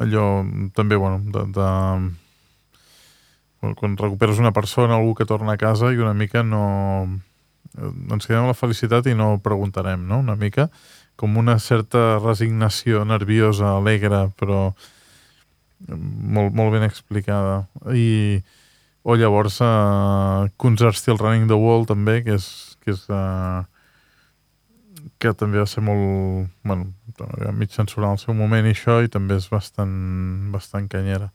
[0.00, 0.26] allò
[0.74, 1.68] també, bueno, de, de
[3.74, 7.20] quan, recuperes una persona, algú que torna a casa i una mica no...
[7.74, 10.20] Ens quedem la felicitat i no preguntarem, no?
[10.22, 10.68] Una mica
[11.20, 14.72] com una certa resignació nerviosa, alegre, però
[15.88, 17.64] molt, molt ben explicada.
[17.92, 18.40] I,
[19.04, 22.48] o llavors uh, Concert Still Running the Wall també, que és,
[22.82, 23.06] que és...
[23.10, 23.64] Uh,
[25.20, 26.50] que també va ser molt...
[26.64, 26.90] Bueno,
[27.56, 29.92] mig censurar al seu moment i això, i també és bastant,
[30.52, 31.30] bastant canyera.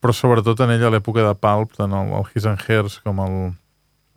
[0.00, 3.36] Però sobretot en ella, l'època de Pulp, tant el, el His and Hers com el,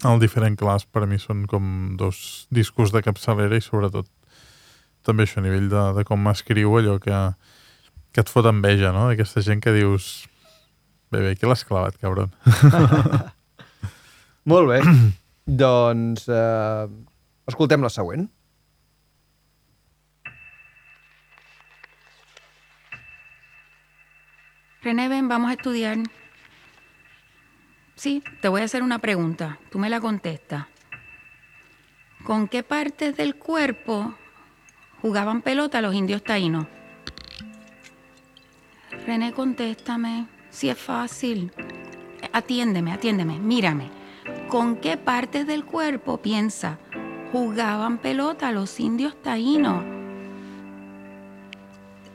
[0.08, 4.08] el Different Class, per mi són com dos discos de capçalera i sobretot
[5.06, 7.18] també això a nivell de, de com m'escriu allò que,
[8.14, 9.10] que et fot enveja, no?
[9.14, 10.14] Aquesta gent que dius...
[11.14, 12.32] Bé, bé, qui l'has clavat, cabron?
[14.50, 14.80] Molt bé.
[15.64, 16.88] doncs eh,
[17.52, 18.26] escoltem la següent.
[24.84, 25.98] René, ven, vamos a estudiar.
[27.96, 29.60] Sí, te voy a hacer una pregunta.
[29.72, 30.66] Tú me la contestas.
[32.26, 34.14] ¿Con qué partes del cuerpo
[35.04, 36.66] jugaban pelota los indios taínos?
[39.06, 40.28] René, contéstame.
[40.50, 41.52] Si es fácil.
[42.32, 43.90] Atiéndeme, atiéndeme, mírame.
[44.48, 46.80] ¿Con qué partes del cuerpo piensa
[47.34, 49.84] jugaban pelota los indios taínos?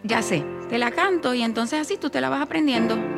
[0.02, 3.17] Ya sé, te la canto y entonces así tú te la vas aprendiendo.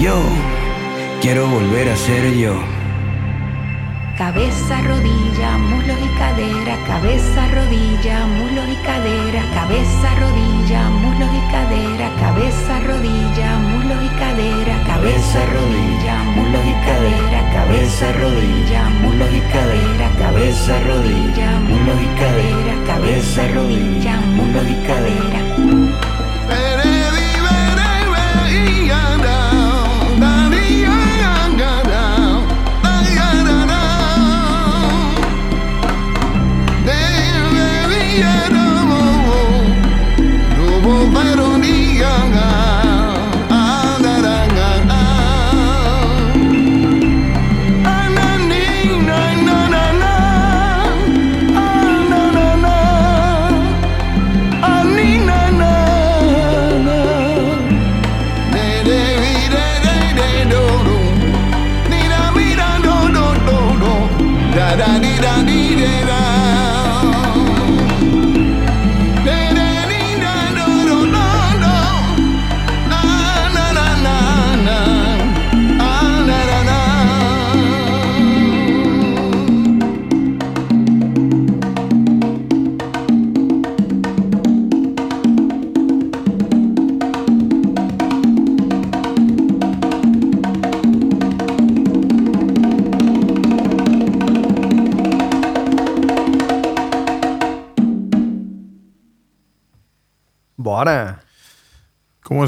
[0.00, 0.18] Yo
[1.20, 2.54] quiero volver a ser yo.
[4.16, 12.08] Cabeza, rodilla, muslos y cadera, cabeza, rodilla, muslos y cadera, cabeza, rodilla, muslos y cadera,
[12.18, 20.10] cabeza, rodilla, muslos y cadera, cabeza, rodilla, muslos y cadera, cabeza, rodilla, muslos y cadera,
[20.18, 26.09] cabeza, rodilla, muslos y cadera, cabeza, rodilla, muslos y cadera.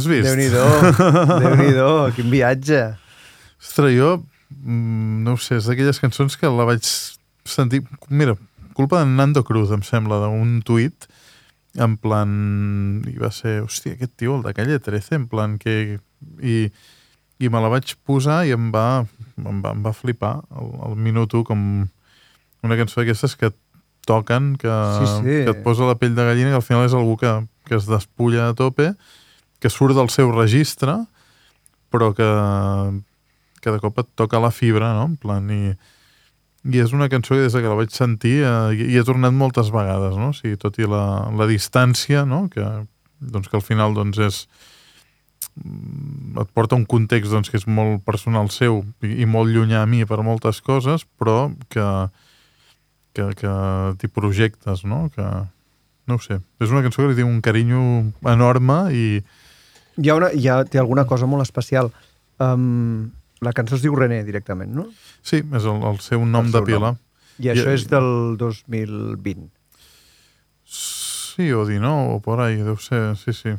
[0.02, 0.26] Has vist?
[0.28, 0.66] Déu-n'hi-do,
[1.46, 1.88] Déu-n'hi-do,
[2.18, 2.82] quin viatge.
[3.62, 4.16] Ostres, jo,
[4.50, 6.82] mm, no ho sé, és d'aquelles cançons que la vaig
[7.48, 7.82] sentir...
[8.10, 8.34] Mira,
[8.74, 11.06] culpa de Nando Cruz, em sembla, d'un tuit,
[11.78, 12.32] en plan...
[13.08, 15.98] I va ser, hòstia, aquest tio, el de Calle 13, en plan que...
[16.42, 16.56] I,
[17.42, 19.02] i me la vaig posar i em va,
[19.40, 21.64] em va, em va flipar el, el minut 1 com
[22.62, 23.50] una cançó d'aquestes que
[24.06, 25.34] toquen, que, Sí, sí.
[25.46, 27.32] que et posa la pell de gallina, que al final és algú que,
[27.66, 28.92] que es despulla a tope,
[29.62, 30.96] que surt del seu registre,
[31.94, 32.28] però que,
[33.62, 35.06] de cop et toca la fibra, no?
[35.12, 35.70] En plan, i,
[36.66, 39.70] i és una cançó que des que la vaig sentir eh, i he tornat moltes
[39.74, 40.32] vegades, no?
[40.32, 42.48] O sigui, tot i la, la distància, no?
[42.50, 42.66] Que,
[43.22, 44.40] doncs, que al final doncs, és,
[45.62, 49.84] mm, et porta un context doncs, que és molt personal seu i, i molt llunyà
[49.84, 51.86] a mi per moltes coses, però que,
[53.14, 53.54] que, que
[54.00, 55.06] t'hi projectes, no?
[55.14, 55.28] Que,
[56.10, 56.40] no ho sé.
[56.58, 57.82] És una cançó que li tinc un carinyo
[58.26, 59.06] enorme i,
[60.00, 61.90] Hi ha, una, hi ha té alguna cosa molt especial.
[62.40, 63.10] Um,
[63.44, 64.86] la cançó es diu René, directament, no?
[65.22, 66.94] sí, és el, el seu nom El de seu pila.
[67.42, 69.48] I això I- és del 2020.
[70.64, 73.52] Sí, o 19, o por ahí, deu ser, sí, sí,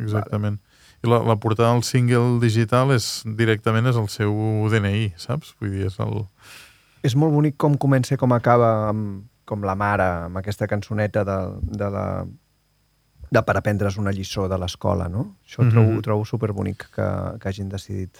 [0.00, 0.58] exactament.
[1.04, 4.34] I la, la portada del single digital és directament és el seu
[4.72, 5.54] DNI, saps?
[5.60, 6.24] Vull dir, és el...
[7.06, 11.24] És molt bonic com comença i com acaba amb, com la mare, amb aquesta cançoneta
[11.24, 11.38] de,
[11.80, 12.04] de la
[13.30, 15.36] de per aprendre's una lliçó de l'escola, no?
[15.46, 15.70] Això Mhm.
[15.70, 18.18] trobo, trobo superbonic que, que hagin decidit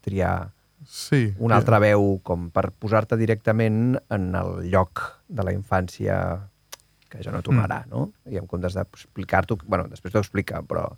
[0.00, 0.50] triar
[0.84, 1.32] Sí.
[1.38, 6.16] una altra veu com per posar-te directament en el lloc de la infància
[7.08, 7.90] que ja no tornarà, Mm.
[7.90, 8.12] no?
[8.26, 9.58] I en comptes d'explicar-t'ho...
[9.66, 10.96] bueno, després t'ho explica, però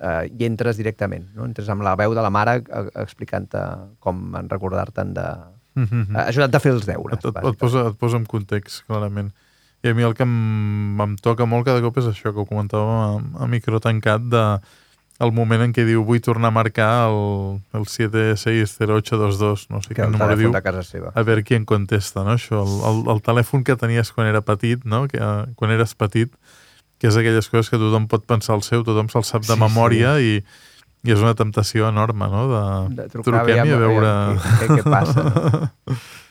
[0.00, 1.44] eh, hi entres directament, no?
[1.44, 3.58] entres amb la veu de la mare eh, explicant-te
[3.98, 5.26] com en recordar-te'n de...
[5.74, 6.16] Mm -hmm.
[6.16, 7.18] Ha ajudat a fer els deures.
[7.18, 9.32] Et, et, et, posa, et posa en context, clarament.
[9.80, 12.48] I a mi el que em, em toca molt cada cop és això, que ho
[12.48, 14.44] comentàvem a, a micro tancat, de
[15.20, 20.00] el moment en què diu vull tornar a marcar el, el 760822, no sé que
[20.00, 21.12] quin número diu, casa seva.
[21.12, 22.38] a veure qui en contesta, no?
[22.40, 25.04] Això, el, el, el telèfon que tenies quan era petit, no?
[25.12, 26.32] Que, eh, quan eres petit,
[27.00, 29.60] que és aquelles coses que tothom pot pensar el seu, tothom se'l sap de Sí,
[29.60, 30.40] memòria i,
[31.04, 32.46] i és una temptació enorme, no?
[32.48, 32.64] De,
[33.02, 34.16] de trucar truquem i a veure...
[34.16, 35.28] aviam què, què passa.
[35.28, 36.00] No?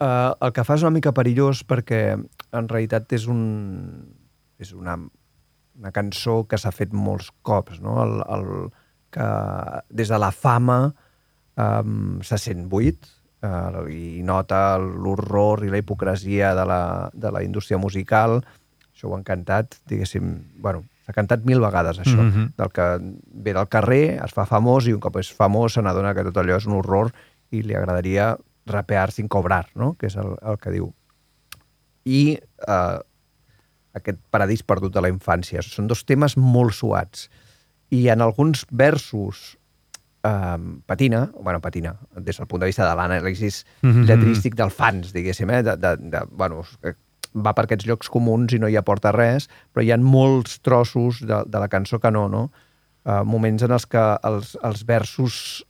[0.00, 3.42] uh, el que fa és una mica perillós perquè en realitat és un
[4.60, 4.96] és una,
[5.78, 7.96] una cançó que s'ha fet molts cops, no?
[8.02, 8.44] El, el,
[9.10, 9.28] que
[9.90, 10.92] des de la fama
[11.56, 13.08] um, se sent buit
[13.42, 16.82] uh, i nota l'horror i la hipocresia de la,
[17.12, 18.38] de la indústria musical.
[18.92, 22.30] Això ho han cantat, diguéssim, bueno, s'ha cantat mil vegades, això, mm.
[22.30, 22.52] -hmm.
[22.60, 22.86] del que
[23.32, 26.36] ve del carrer, es fa famós i un cop és famós se n'adona que tot
[26.36, 27.12] allò és un horror
[27.50, 28.36] i li agradaria
[28.66, 29.94] rapear sin cobrar, no?
[29.98, 30.90] que és el, el que diu.
[32.04, 32.98] I eh,
[33.96, 35.62] aquest paradís perdut de la infància.
[35.66, 37.28] Són dos temes molt suats.
[37.90, 39.56] I en alguns versos
[40.24, 43.90] eh, patina, bueno, patina, des del punt de vista de l'anàlisis mm.
[43.90, 44.06] -hmm.
[44.06, 45.62] lletrístic del fans, diguéssim, eh?
[45.62, 46.64] de, de, de, bueno,
[47.34, 51.20] va per aquests llocs comuns i no hi aporta res, però hi ha molts trossos
[51.20, 52.50] de, de la cançó que no, no?
[53.04, 55.64] Uh, moments en els que els, els versos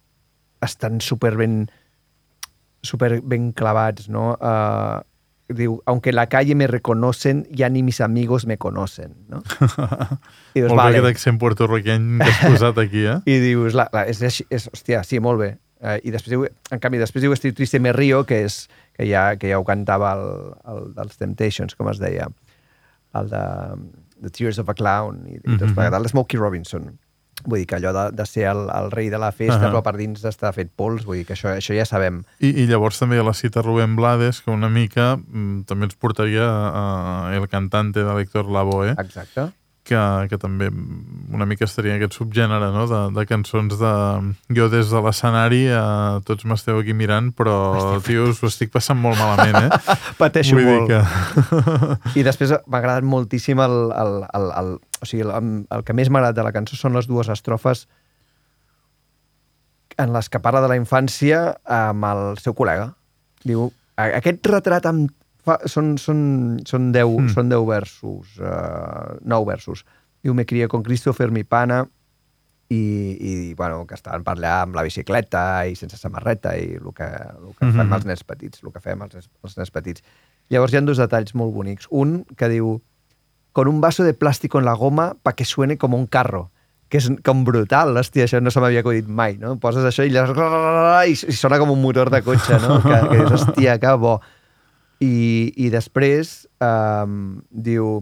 [0.61, 1.37] estan super
[2.81, 4.37] ben, super ben clavats, no?
[4.41, 5.01] Uh,
[5.51, 9.43] diu, aunque en la calle me reconocen, ya ni mis amigos me conocen, no?
[10.55, 13.19] I molt bé aquest accent puertorriqueny que has posat aquí, eh?
[13.35, 15.57] I dius, la, la, és, així- és, hòstia, sí, molt bé.
[15.81, 19.07] Uh, I després, diu, en canvi, després diu Estic triste me río, que, és, que,
[19.09, 22.29] ja, que ja ho cantava el, el dels Temptations, com es deia,
[23.17, 23.43] el de
[24.23, 25.75] The Tears of a Clown, i, i tot Mhm.
[25.75, 26.99] plegat, el de Smokey Robinson.
[27.47, 29.71] Vull dir que allò de, de ser el, el rei de la festa, Ahà.
[29.71, 32.23] però per dins d'estar fet pols, vull dir que això, això ja sabem.
[32.41, 36.45] I, I llavors també la cita Rubén Blades, que una mica mm, també ens portaria
[36.47, 36.85] a,
[37.31, 39.51] a El cantante de l'Héctor Lavoe, Exacte.
[39.91, 42.87] Que, que també una mica estaria en aquest subgènere no?
[42.91, 43.91] de, de cançons de...
[44.57, 47.57] Jo des de l'escenari eh, tots m'esteu aquí mirant, però,
[48.07, 49.97] tio, us ho estic passant molt malament, eh?
[50.23, 50.91] Pateixo Vull molt.
[50.95, 52.21] que...
[52.23, 54.73] I després m'ha agradat moltíssim el, el, el, el,
[55.03, 57.85] o sigui, el, el que més m'ha agradat de la cançó són les dues estrofes
[60.01, 62.93] en les que parla de la infància amb el seu col·lega.
[63.45, 63.67] Diu,
[64.01, 65.11] "A- aquest retrat amb
[65.51, 66.21] fa, són, són,
[66.67, 67.27] són, deu, Mm.
[67.29, 67.35] mm.
[67.37, 69.85] són deu versos, uh, nou versos.
[70.23, 71.83] Diu, me crié con Christopher, mi pana,
[72.71, 76.93] i, i bueno, que estaven per allà amb la bicicleta i sense samarreta i el
[76.95, 77.77] que, el que Mhm.
[77.81, 80.05] fem els nens petits, el que fem els, els nens petits.
[80.51, 81.89] Llavors hi ha dos detalls molt bonics.
[81.91, 82.81] Un que diu,
[83.53, 86.53] con un vaso de plástico en la goma pa que suene como un carro
[86.91, 89.57] que és com brutal, hòstia, això no se m'havia acudit mai, no?
[89.63, 92.81] Poses això i, i, i sona com un motor de cotxe, no?
[92.87, 94.17] Que, que dius, hòstia, que bo.
[95.01, 98.01] I, i després um, diu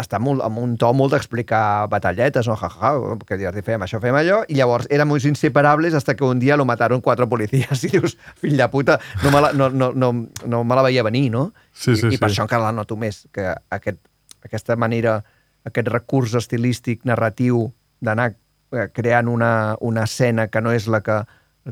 [0.00, 2.56] està molt, amb un to molt d'explicar batalletes, no?
[2.56, 6.24] Ja, ja, ja, que dius, fem això, fem allò, i llavors éramos inseparables hasta que
[6.24, 9.68] un dia lo mataron cuatro policías i dius, fill de puta, no me la, no,
[9.70, 10.12] no, no,
[10.46, 11.52] no me la veia venir, no?
[11.72, 12.36] Sí, sí, I, I per sí.
[12.36, 14.00] això encara la noto més, que aquest,
[14.48, 15.20] aquesta manera,
[15.68, 17.66] aquest recurs estilístic, narratiu,
[18.00, 21.20] d'anar eh, creant una, una escena que no és la que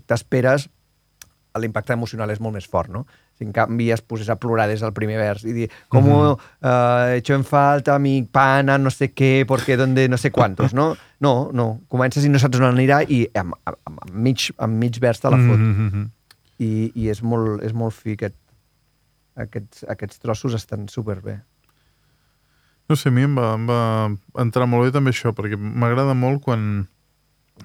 [0.04, 0.68] t'esperes,
[1.56, 3.06] l'impacte emocional és molt més fort, no?
[3.38, 6.36] Si en canvi es posés a plorar des del primer vers i dir, com Mhm.
[6.62, 10.96] uh, hecho en falta mi pana, no sé què, porque donde no sé cuántos, no?
[11.20, 15.00] No, no, comences i no saps on anirà i amb, amb, amb, mig, amb mig
[15.00, 15.58] vers te la fot.
[15.58, 16.10] Mm -hmm.
[16.58, 18.36] I, i és, molt, és molt fi aquest,
[19.34, 21.40] aquests, aquests trossos estan superbé.
[22.88, 24.10] No sé, a mi em va, em va
[24.42, 26.86] entrar molt bé també això, perquè m'agrada molt quan,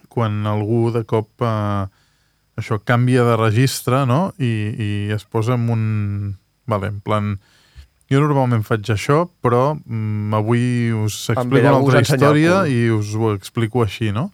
[0.08, 1.88] quan algú de cop eh,
[2.60, 4.30] això canvia de registre, no?
[4.38, 5.88] I, i es posa en un...
[6.70, 7.38] Vale, en plan...
[8.10, 13.36] Jo normalment faig això, però mm, avui us explico una altra història i us ho
[13.36, 14.32] explico així, no?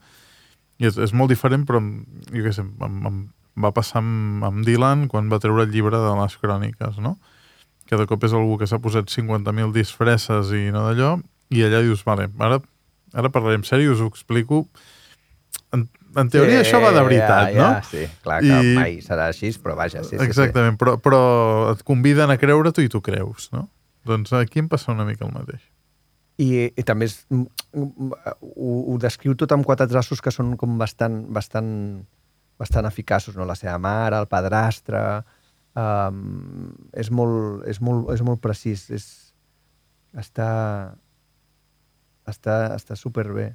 [0.79, 3.17] I és, és molt diferent, però jo què sé, em, em
[3.59, 7.17] va passar amb, amb Dylan quan va treure el llibre de les cròniques, no?
[7.85, 11.15] que de cop és algú que s'ha posat 50.000 disfresses i no d'allò,
[11.53, 12.59] i allà dius, vale, ara,
[13.13, 14.63] ara parlarem sèrio, us ho explico.
[15.75, 15.85] En,
[16.15, 17.69] en teoria això va de veritat, ja, no?
[17.75, 20.23] Ja, sí, clar que I- mai serà així, però vaja, sí, sí.
[20.23, 21.21] Exactament, però, però
[21.73, 23.67] et conviden a creure-t'ho i tu creus, no?
[24.05, 25.63] Doncs aquí em passa una mica el mateix.
[26.37, 27.45] I, i també és, mm,
[27.79, 28.11] mm,
[28.43, 31.71] ho, ho descriu tot amb quatre traços que són com bastant, bastant,
[32.59, 33.47] bastant eficaços, no?
[33.47, 35.23] La seva mare, el padrastre...
[35.75, 38.85] Um, és, molt, és, molt, és molt precís.
[38.95, 39.33] És,
[40.15, 40.95] està,
[42.31, 43.49] està, està superbé.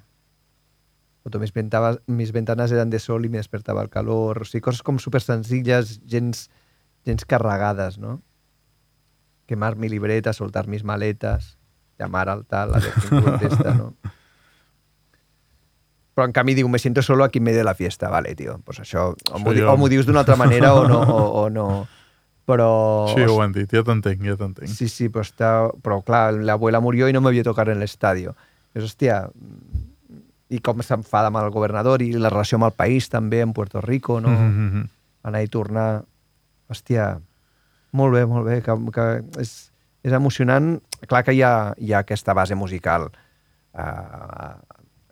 [1.31, 4.43] Cuanto mis, ventavas, mis ventanas eran de sol y me despertaba el calor.
[4.43, 6.49] O sigui, coses com super senzilles, gens,
[7.07, 8.20] gens carregades, no?
[9.47, 11.57] Quemar mi libreta, soltar mis maletas,
[12.01, 13.95] llamar al tal, a ver quién contesta, ¿no?
[16.18, 18.11] Però en canvi diu, me siento solo aquí en medio de la fiesta.
[18.11, 21.45] Vale, tio, pues això, o m'ho di- jo- dius d'una altra manera o no, o,
[21.45, 21.87] o no.
[22.45, 23.07] Però...
[23.14, 24.66] Sí, ho han dit, ja t'entenc, ja t'entenc.
[24.68, 25.53] Sí, sí, però, està...
[25.78, 28.35] però clar, la abuela murió i no me vio tocar en l'estadio.
[28.74, 29.28] Dius, hòstia,
[30.51, 33.80] i com s'enfada amb el governador i la relació amb el país també, en Puerto
[33.80, 34.30] Rico, no?
[34.30, 34.88] Mm -hmm.
[35.22, 36.03] Anar i tornar...
[36.70, 37.20] Hòstia,
[37.92, 39.72] molt bé, molt bé, que, que és,
[40.05, 40.80] és emocionant.
[41.09, 43.11] Clar que hi ha, hi ha aquesta base musical
[43.74, 44.55] eh,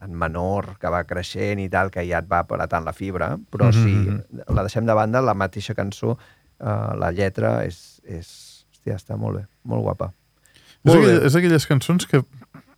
[0.00, 3.72] en menor, que va creixent i tal, que ja et va apretant la fibra, però
[3.72, 4.22] si Mhm.
[4.54, 6.16] la deixem de banda, la mateixa cançó,
[6.60, 8.54] eh, la lletra és, és...
[8.72, 10.12] Hòstia, està molt bé, molt guapa.
[10.54, 11.26] És, Molt aquell, bé.
[11.26, 12.24] és aquelles cançons que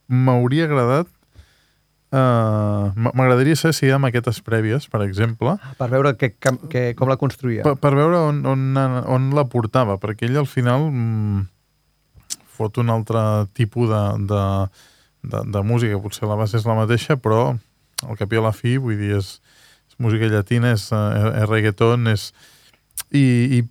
[0.09, 1.07] m'hauria agradat
[2.11, 6.83] Uh, M'agradaria saber si hi ha maquetes prèvies, per exemple, Per veure que, que, que,
[6.99, 7.63] com la construïa.
[7.63, 8.65] per, per veure on, on,
[9.07, 11.45] on la portava, perquè ell al final mm,
[12.59, 13.23] fot un altre
[13.55, 14.45] tipus de, de,
[15.23, 17.53] de, de música, potser la base és la mateixa, però
[18.07, 19.37] al cap i a la fi, vull dir, és,
[19.87, 22.33] és música llatina, és, eh, és reggaeton, és...
[23.11, 23.23] I,
[23.59, 23.63] i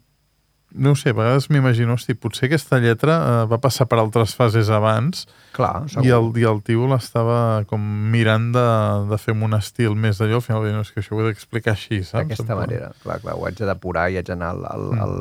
[0.72, 4.70] no sé, a vegades m'imagino, hosti, potser aquesta lletra eh, va passar per altres fases
[4.70, 6.05] abans Clar, segur.
[6.05, 7.82] i el, i el tio l'estava com
[8.13, 8.65] mirant de,
[9.09, 11.74] de fer un estil més d'allò, al final no, és que això ho he d'explicar
[11.74, 12.28] així, saps?
[12.28, 12.91] D'aquesta manera.
[13.03, 15.01] Clar, clar, ho haig de depurar i haig d'anar al, al, Mm.
[15.07, 15.15] al,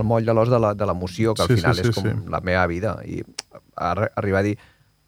[0.00, 1.94] al moll de l'os de la- de l'emoció, que al Sí, final sí, sí, és
[1.96, 2.12] com sí.
[2.30, 2.98] la meva vida.
[3.04, 3.24] I
[3.76, 4.58] ar arribar a dir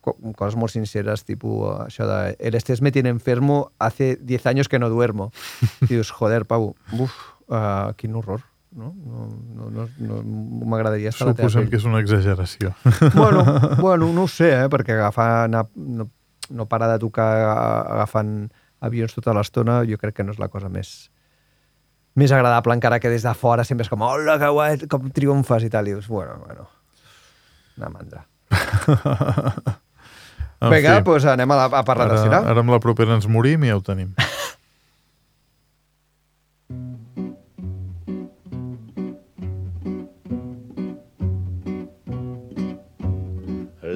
[0.00, 4.46] co- coses molt sinceres, tipus eh, això de el estrés me tiene enfermo hace 10
[4.46, 5.30] años que no duermo.
[5.82, 7.12] I dius, joder, Pau, uf,
[7.48, 8.42] uh, quin horror.
[8.72, 11.70] No, no, no, no, no m'agradaria estar a la teva Suposem pell.
[11.74, 12.72] que és una exageració.
[13.12, 13.44] Bueno,
[13.84, 14.68] bueno, no ho sé, eh?
[14.72, 16.08] perquè agafar, anar, no,
[16.48, 17.28] no parar de tocar
[17.98, 18.48] agafant
[18.80, 21.10] avions tota l'estona, jo crec que no és la cosa més
[22.14, 25.64] més agradable, encara que des de fora sempre és com, hola, que guai, com triomfes
[25.64, 26.68] i tal, i dius, bueno, bueno,
[27.78, 28.26] una mandra.
[30.62, 32.42] Vinga, doncs anem a, la, a parlar de ara, cinar.
[32.52, 34.12] ara amb la propera ens morim i ja ho tenim.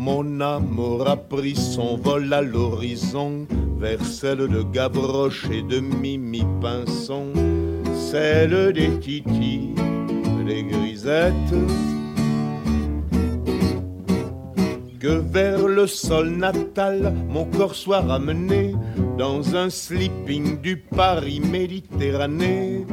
[0.00, 3.46] Mon âme aura pris son vol à l'horizon
[3.78, 7.26] vers celle de Gavroche et de Mimi Pinson,
[7.94, 9.74] celle des titis,
[10.46, 11.54] des grisettes,
[14.98, 18.74] que vers le sol natal mon corps soit ramené
[19.18, 22.86] dans un sleeping du Paris Méditerranée,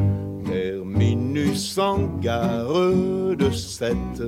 [0.45, 2.73] terminus en gare
[3.37, 4.23] de Sète.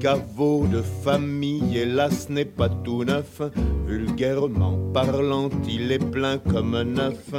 [0.00, 3.42] Caveau de famille, hélas, n'est pas tout neuf.
[3.86, 7.32] Vulgairement parlant, il est plein comme un œuf.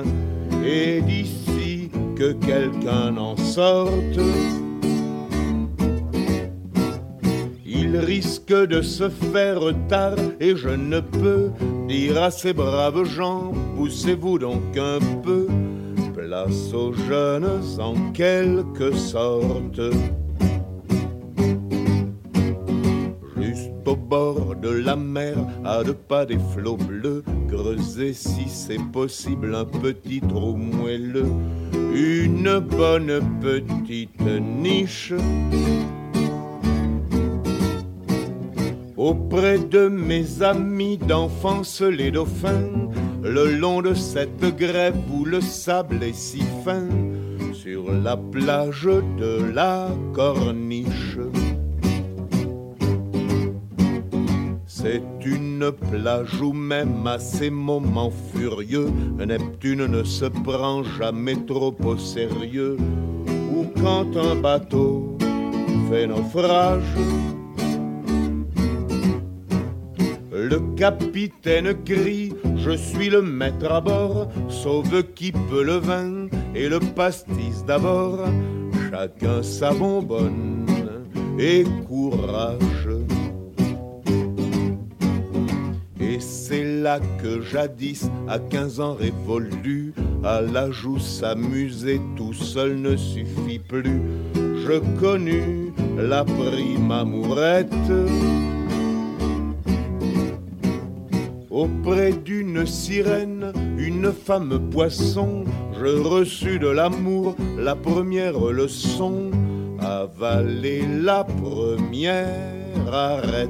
[0.66, 4.20] Et d'ici que quelqu'un en sorte,
[7.66, 10.18] il risque de se faire tard.
[10.40, 11.52] Et je ne peux
[11.88, 15.48] dire à ces braves gens, poussez-vous donc un peu.
[16.14, 19.80] Place aux jeunes en quelque sorte.
[24.10, 29.66] Bord de la mer, à deux pas des flots bleus, creuser si c'est possible un
[29.66, 31.32] petit trou moelleux,
[31.94, 35.14] une bonne petite niche.
[38.98, 42.90] Auprès de mes amis d'enfance les dauphins,
[43.24, 46.88] le long de cette grève où le sable est si fin,
[47.54, 51.18] sur la plage de la corniche.
[54.82, 61.76] C'est une plage où même à ces moments furieux, Neptune ne se prend jamais trop
[61.84, 62.78] au sérieux.
[63.54, 65.18] Ou quand un bateau
[65.90, 66.96] fait naufrage,
[70.32, 76.70] le capitaine crie Je suis le maître à bord, sauve qui peut le vin et
[76.70, 78.20] le pastis d'abord.
[78.90, 80.66] Chacun sa bonbonne
[81.38, 82.99] et courage.
[86.20, 89.94] C'est là que jadis, à 15 ans révolu,
[90.24, 94.02] à la joue s'amuser tout seul ne suffit plus.
[94.36, 97.74] Je connus la prime amourette
[101.50, 105.44] auprès d'une sirène, une femme poisson.
[105.80, 109.32] Je reçus de l'amour la première leçon,
[109.80, 113.50] avaler la première arrête.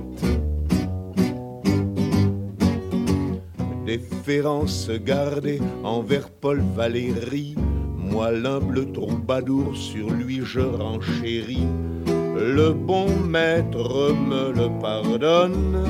[3.90, 7.56] Déférence gardée envers Paul Valéry,
[7.98, 11.66] moi l'humble troubadour sur lui je renchéris.
[12.38, 15.84] Le bon maître me le pardonne.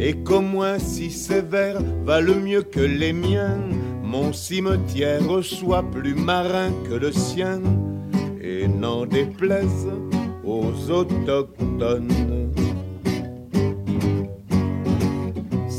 [0.00, 3.60] Et qu'au moins si sévère valent mieux que les miens,
[4.02, 7.60] mon cimetière soit plus marin que le sien,
[8.42, 9.86] et n'en déplaise
[10.44, 12.65] aux autochtones.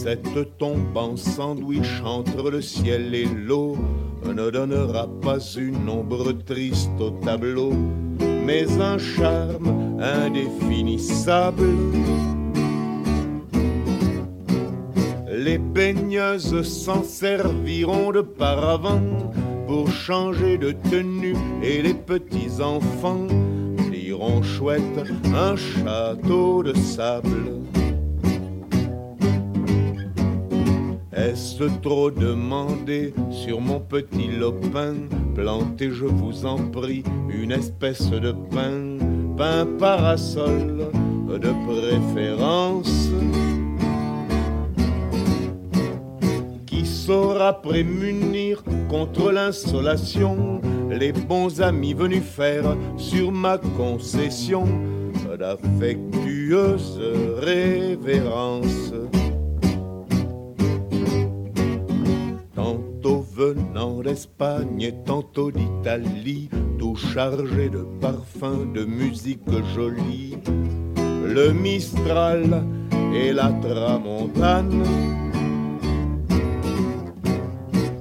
[0.07, 3.75] Cette tombe en sandwich entre le ciel et l'eau
[4.25, 7.73] ne donnera pas une ombre triste au tableau,
[8.45, 11.67] mais un charme indéfinissable.
[15.29, 19.01] Les baigneuses s'en serviront de paravent
[19.67, 23.27] pour changer de tenue et les petits enfants
[23.93, 25.03] iront chouette
[25.35, 27.59] un château de sable.
[31.81, 34.95] Trop demandé sur mon petit lopin?
[35.35, 38.97] Plantez, je vous en prie, une espèce de pain,
[39.37, 40.89] pain parasol
[41.29, 43.09] de préférence.
[46.65, 50.61] Qui saura prémunir contre l'insolation
[50.91, 54.65] les bons amis venus faire sur ma concession
[55.39, 56.99] d'affectueuses
[57.39, 58.93] révérences?
[63.77, 64.01] Venant
[64.79, 66.49] et tantôt d'Italie,
[66.79, 70.37] tout chargé de parfums, de musique jolie,
[71.25, 72.63] le Mistral
[73.13, 74.83] et la Tramontane.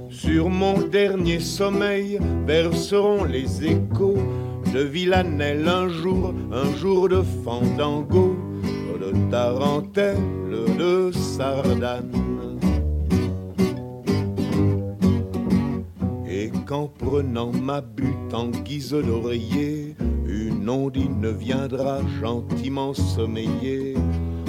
[0.09, 4.17] Sur mon dernier sommeil verseront les échos
[4.73, 8.35] de Villanelle un jour, un jour de fandango,
[8.99, 10.17] de tarentelle,
[10.77, 12.26] de sardane.
[16.67, 19.95] Qu'en prenant ma butte en guise d'oreiller,
[20.27, 23.95] une ondine viendra gentiment sommeiller,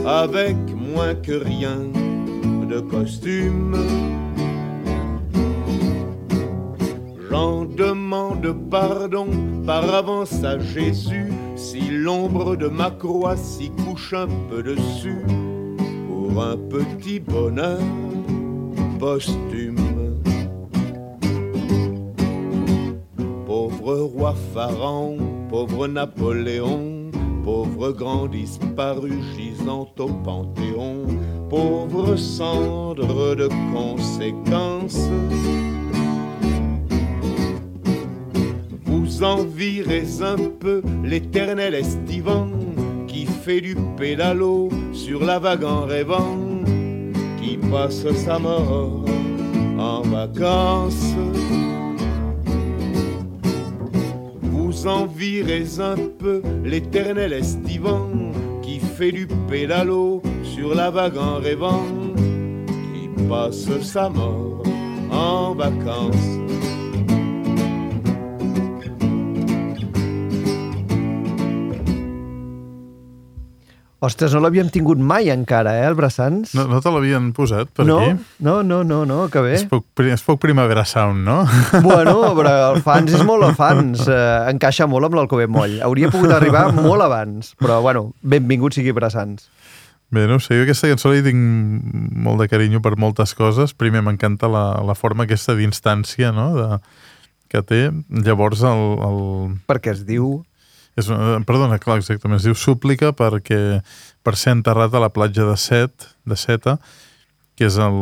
[0.04, 1.78] avec moins que rien
[2.68, 3.76] de costume.
[7.30, 9.28] J'en demande pardon
[9.64, 15.24] par avance à Jésus si l'ombre de ma croix s'y couche un peu dessus
[16.08, 17.78] pour un petit bonheur
[18.98, 19.67] posthume.
[23.88, 25.16] Pauvre roi Pharaon,
[25.48, 27.10] pauvre Napoléon,
[27.42, 31.06] pauvre grand disparu gisant au Panthéon,
[31.48, 35.08] pauvre cendre de conséquences.
[38.84, 42.50] Vous envirez un peu l'éternel estivant
[43.06, 46.36] qui fait du pédalo sur la vague en rêvant,
[47.40, 49.06] qui passe sa mort
[49.78, 51.14] en vacances.
[54.78, 58.08] Vous envirez un peu l'éternel estivant
[58.62, 61.82] qui fait du pédalo sur la vague en rêvant,
[62.16, 64.62] qui passe sa mort
[65.10, 66.37] en vacances.
[73.98, 76.52] Ostres, no l'havíem tingut mai encara, eh, el Brassans?
[76.54, 78.12] No, no te l'havien posat per no, aquí?
[78.46, 79.56] no, no, no, no, que bé.
[79.56, 81.40] És poc, és poc primavera sound, no?
[81.88, 84.04] Bueno, però el fans és molt el fans.
[84.06, 85.80] Eh, encaixa molt amb l'Alcover Moll.
[85.82, 87.56] Hauria pogut arribar molt abans.
[87.58, 89.48] Però, bueno, benvingut sigui Brassans.
[90.14, 93.74] Bé, no sé, jo aquesta cançó li tinc molt de carinyo per moltes coses.
[93.74, 96.52] Primer m'encanta la, la forma aquesta d'instància no?
[96.54, 96.78] de,
[97.50, 97.82] que té.
[98.08, 99.18] Llavors el, el...
[99.66, 100.36] Perquè es diu...
[100.98, 103.80] És, una- perdona, clar, exactament, es diu súplica perquè
[104.26, 106.78] per ser enterrat a la platja de Set, de Seta,
[107.58, 107.96] que és el,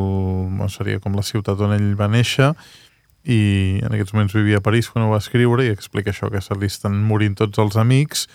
[0.73, 2.53] seria com la ciutat on ell va néixer,
[3.27, 6.41] i en aquests moments vivia a París quan ho va escriure i explica això, que
[6.45, 8.27] se li estan morint tots els amics,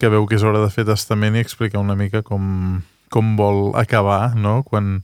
[0.00, 2.82] que veu que és hora de fer testament i explica una mica com,
[3.14, 4.98] com vol acabar, no?, quan,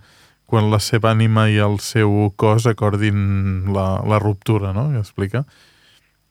[0.51, 5.45] quan la seva ànima i el seu cos acordin la, la ruptura, no?, que explica.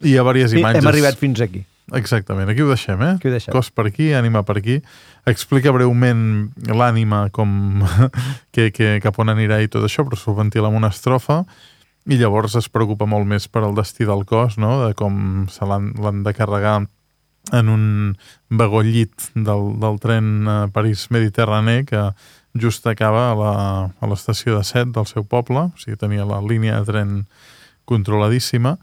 [0.03, 0.83] I hi ha diverses Sí, imatges.
[0.83, 1.63] hem arribat fins aquí.
[1.97, 3.15] Exactament, aquí ho deixem, eh?
[3.17, 3.51] Aquí ho deixem.
[3.55, 4.79] Cos per aquí, ànima per aquí.
[5.29, 7.81] Explica breument l'ànima, com
[8.53, 11.43] que, que, cap on anirà i tot això, però s'ho ventila amb una estrofa,
[12.09, 14.85] i llavors es preocupa molt més per al destí del cos, no?
[14.87, 16.79] de com se l'han de carregar
[17.55, 17.83] en un
[18.49, 22.01] vagó llit del, del tren París-Mediterrani que
[22.59, 26.41] just acaba a la- a l'estació de Set del seu poble, o sigui, tenia la
[26.41, 27.13] línia de tren
[27.85, 28.77] controladíssima,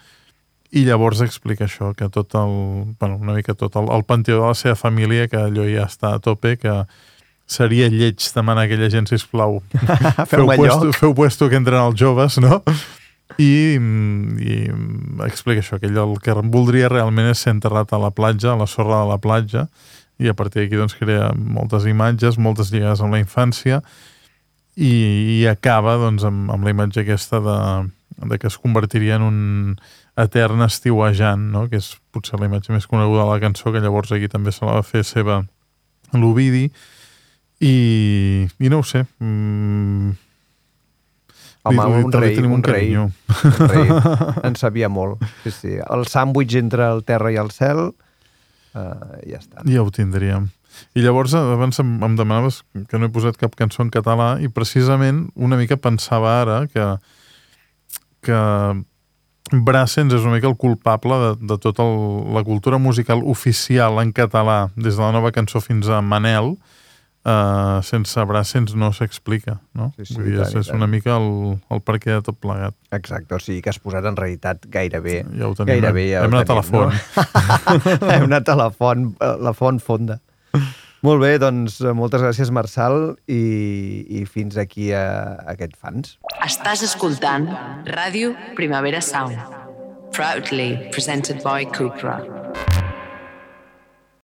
[0.70, 2.54] i llavors explica això, que tot el,
[2.98, 6.14] bueno, una mica tot el, el panteó de la seva família, que allò ja està
[6.16, 6.74] a tope, que
[7.46, 9.60] seria lleig demanar a aquella gent, sisplau,
[10.30, 10.96] feu, puesto, lloc.
[10.98, 12.62] feu puesto que entren els joves, no?
[13.42, 14.56] I, i
[15.26, 18.60] explica això, que ell el que voldria realment és ser enterrat a la platja, a
[18.60, 19.66] la sorra de la platja,
[20.18, 23.82] i a partir d'aquí doncs crea moltes imatges, moltes lligades amb la infància,
[24.76, 24.92] i,
[25.40, 27.58] i acaba doncs, amb, amb la imatge aquesta de,
[28.30, 29.40] de que es convertiria en un
[30.16, 31.66] etern estiuejant, no?
[31.68, 34.64] que és potser la imatge més coneguda de la cançó, que llavors aquí també se
[34.64, 35.42] la va fer seva
[36.16, 36.70] l'Ovidi,
[37.60, 37.74] i,
[38.60, 40.14] i no ho sé, mm,
[41.66, 43.10] Home, li- un li rei, tenim un rei, un
[43.66, 43.88] rei.
[44.46, 45.18] En sabia molt.
[45.42, 45.72] Sí, sí.
[45.82, 49.64] El sàndwich entre el terra i el cel, uh, ja està.
[49.66, 50.46] Ja ho tindríem.
[50.94, 54.36] I llavors, eh, abans em, em demanaves que no he posat cap cançó en català
[54.44, 56.86] i precisament una mica pensava ara que,
[58.22, 58.38] que
[59.52, 61.98] Brassens és una mica el culpable de, de tota el,
[62.34, 66.54] la cultura musical oficial en català, des de la nova cançó fins a Manel,
[67.26, 69.90] uh, sense Brassens no s'explica, no?
[69.96, 71.28] Sí, sí, Vull dir, és, és una mica el,
[71.72, 72.76] el perquè de tot plegat.
[72.96, 75.20] Exacte, o sigui que has posat en realitat gairebé...
[75.36, 76.10] Ja ho tenim, gairebé eh?
[76.14, 78.08] ja Hem ho anat a la tenim, No?
[78.14, 80.20] Hem anat a la font, a la font fonda.
[81.06, 82.96] Molt bé, doncs eh, moltes gràcies, Marçal,
[83.30, 83.42] i,
[84.18, 85.04] i fins aquí a,
[85.38, 86.16] a aquest fans.
[86.42, 87.46] Estàs escoltant
[87.94, 89.38] Ràdio Primavera Sound.
[90.16, 92.18] Proudly presented by Cupra.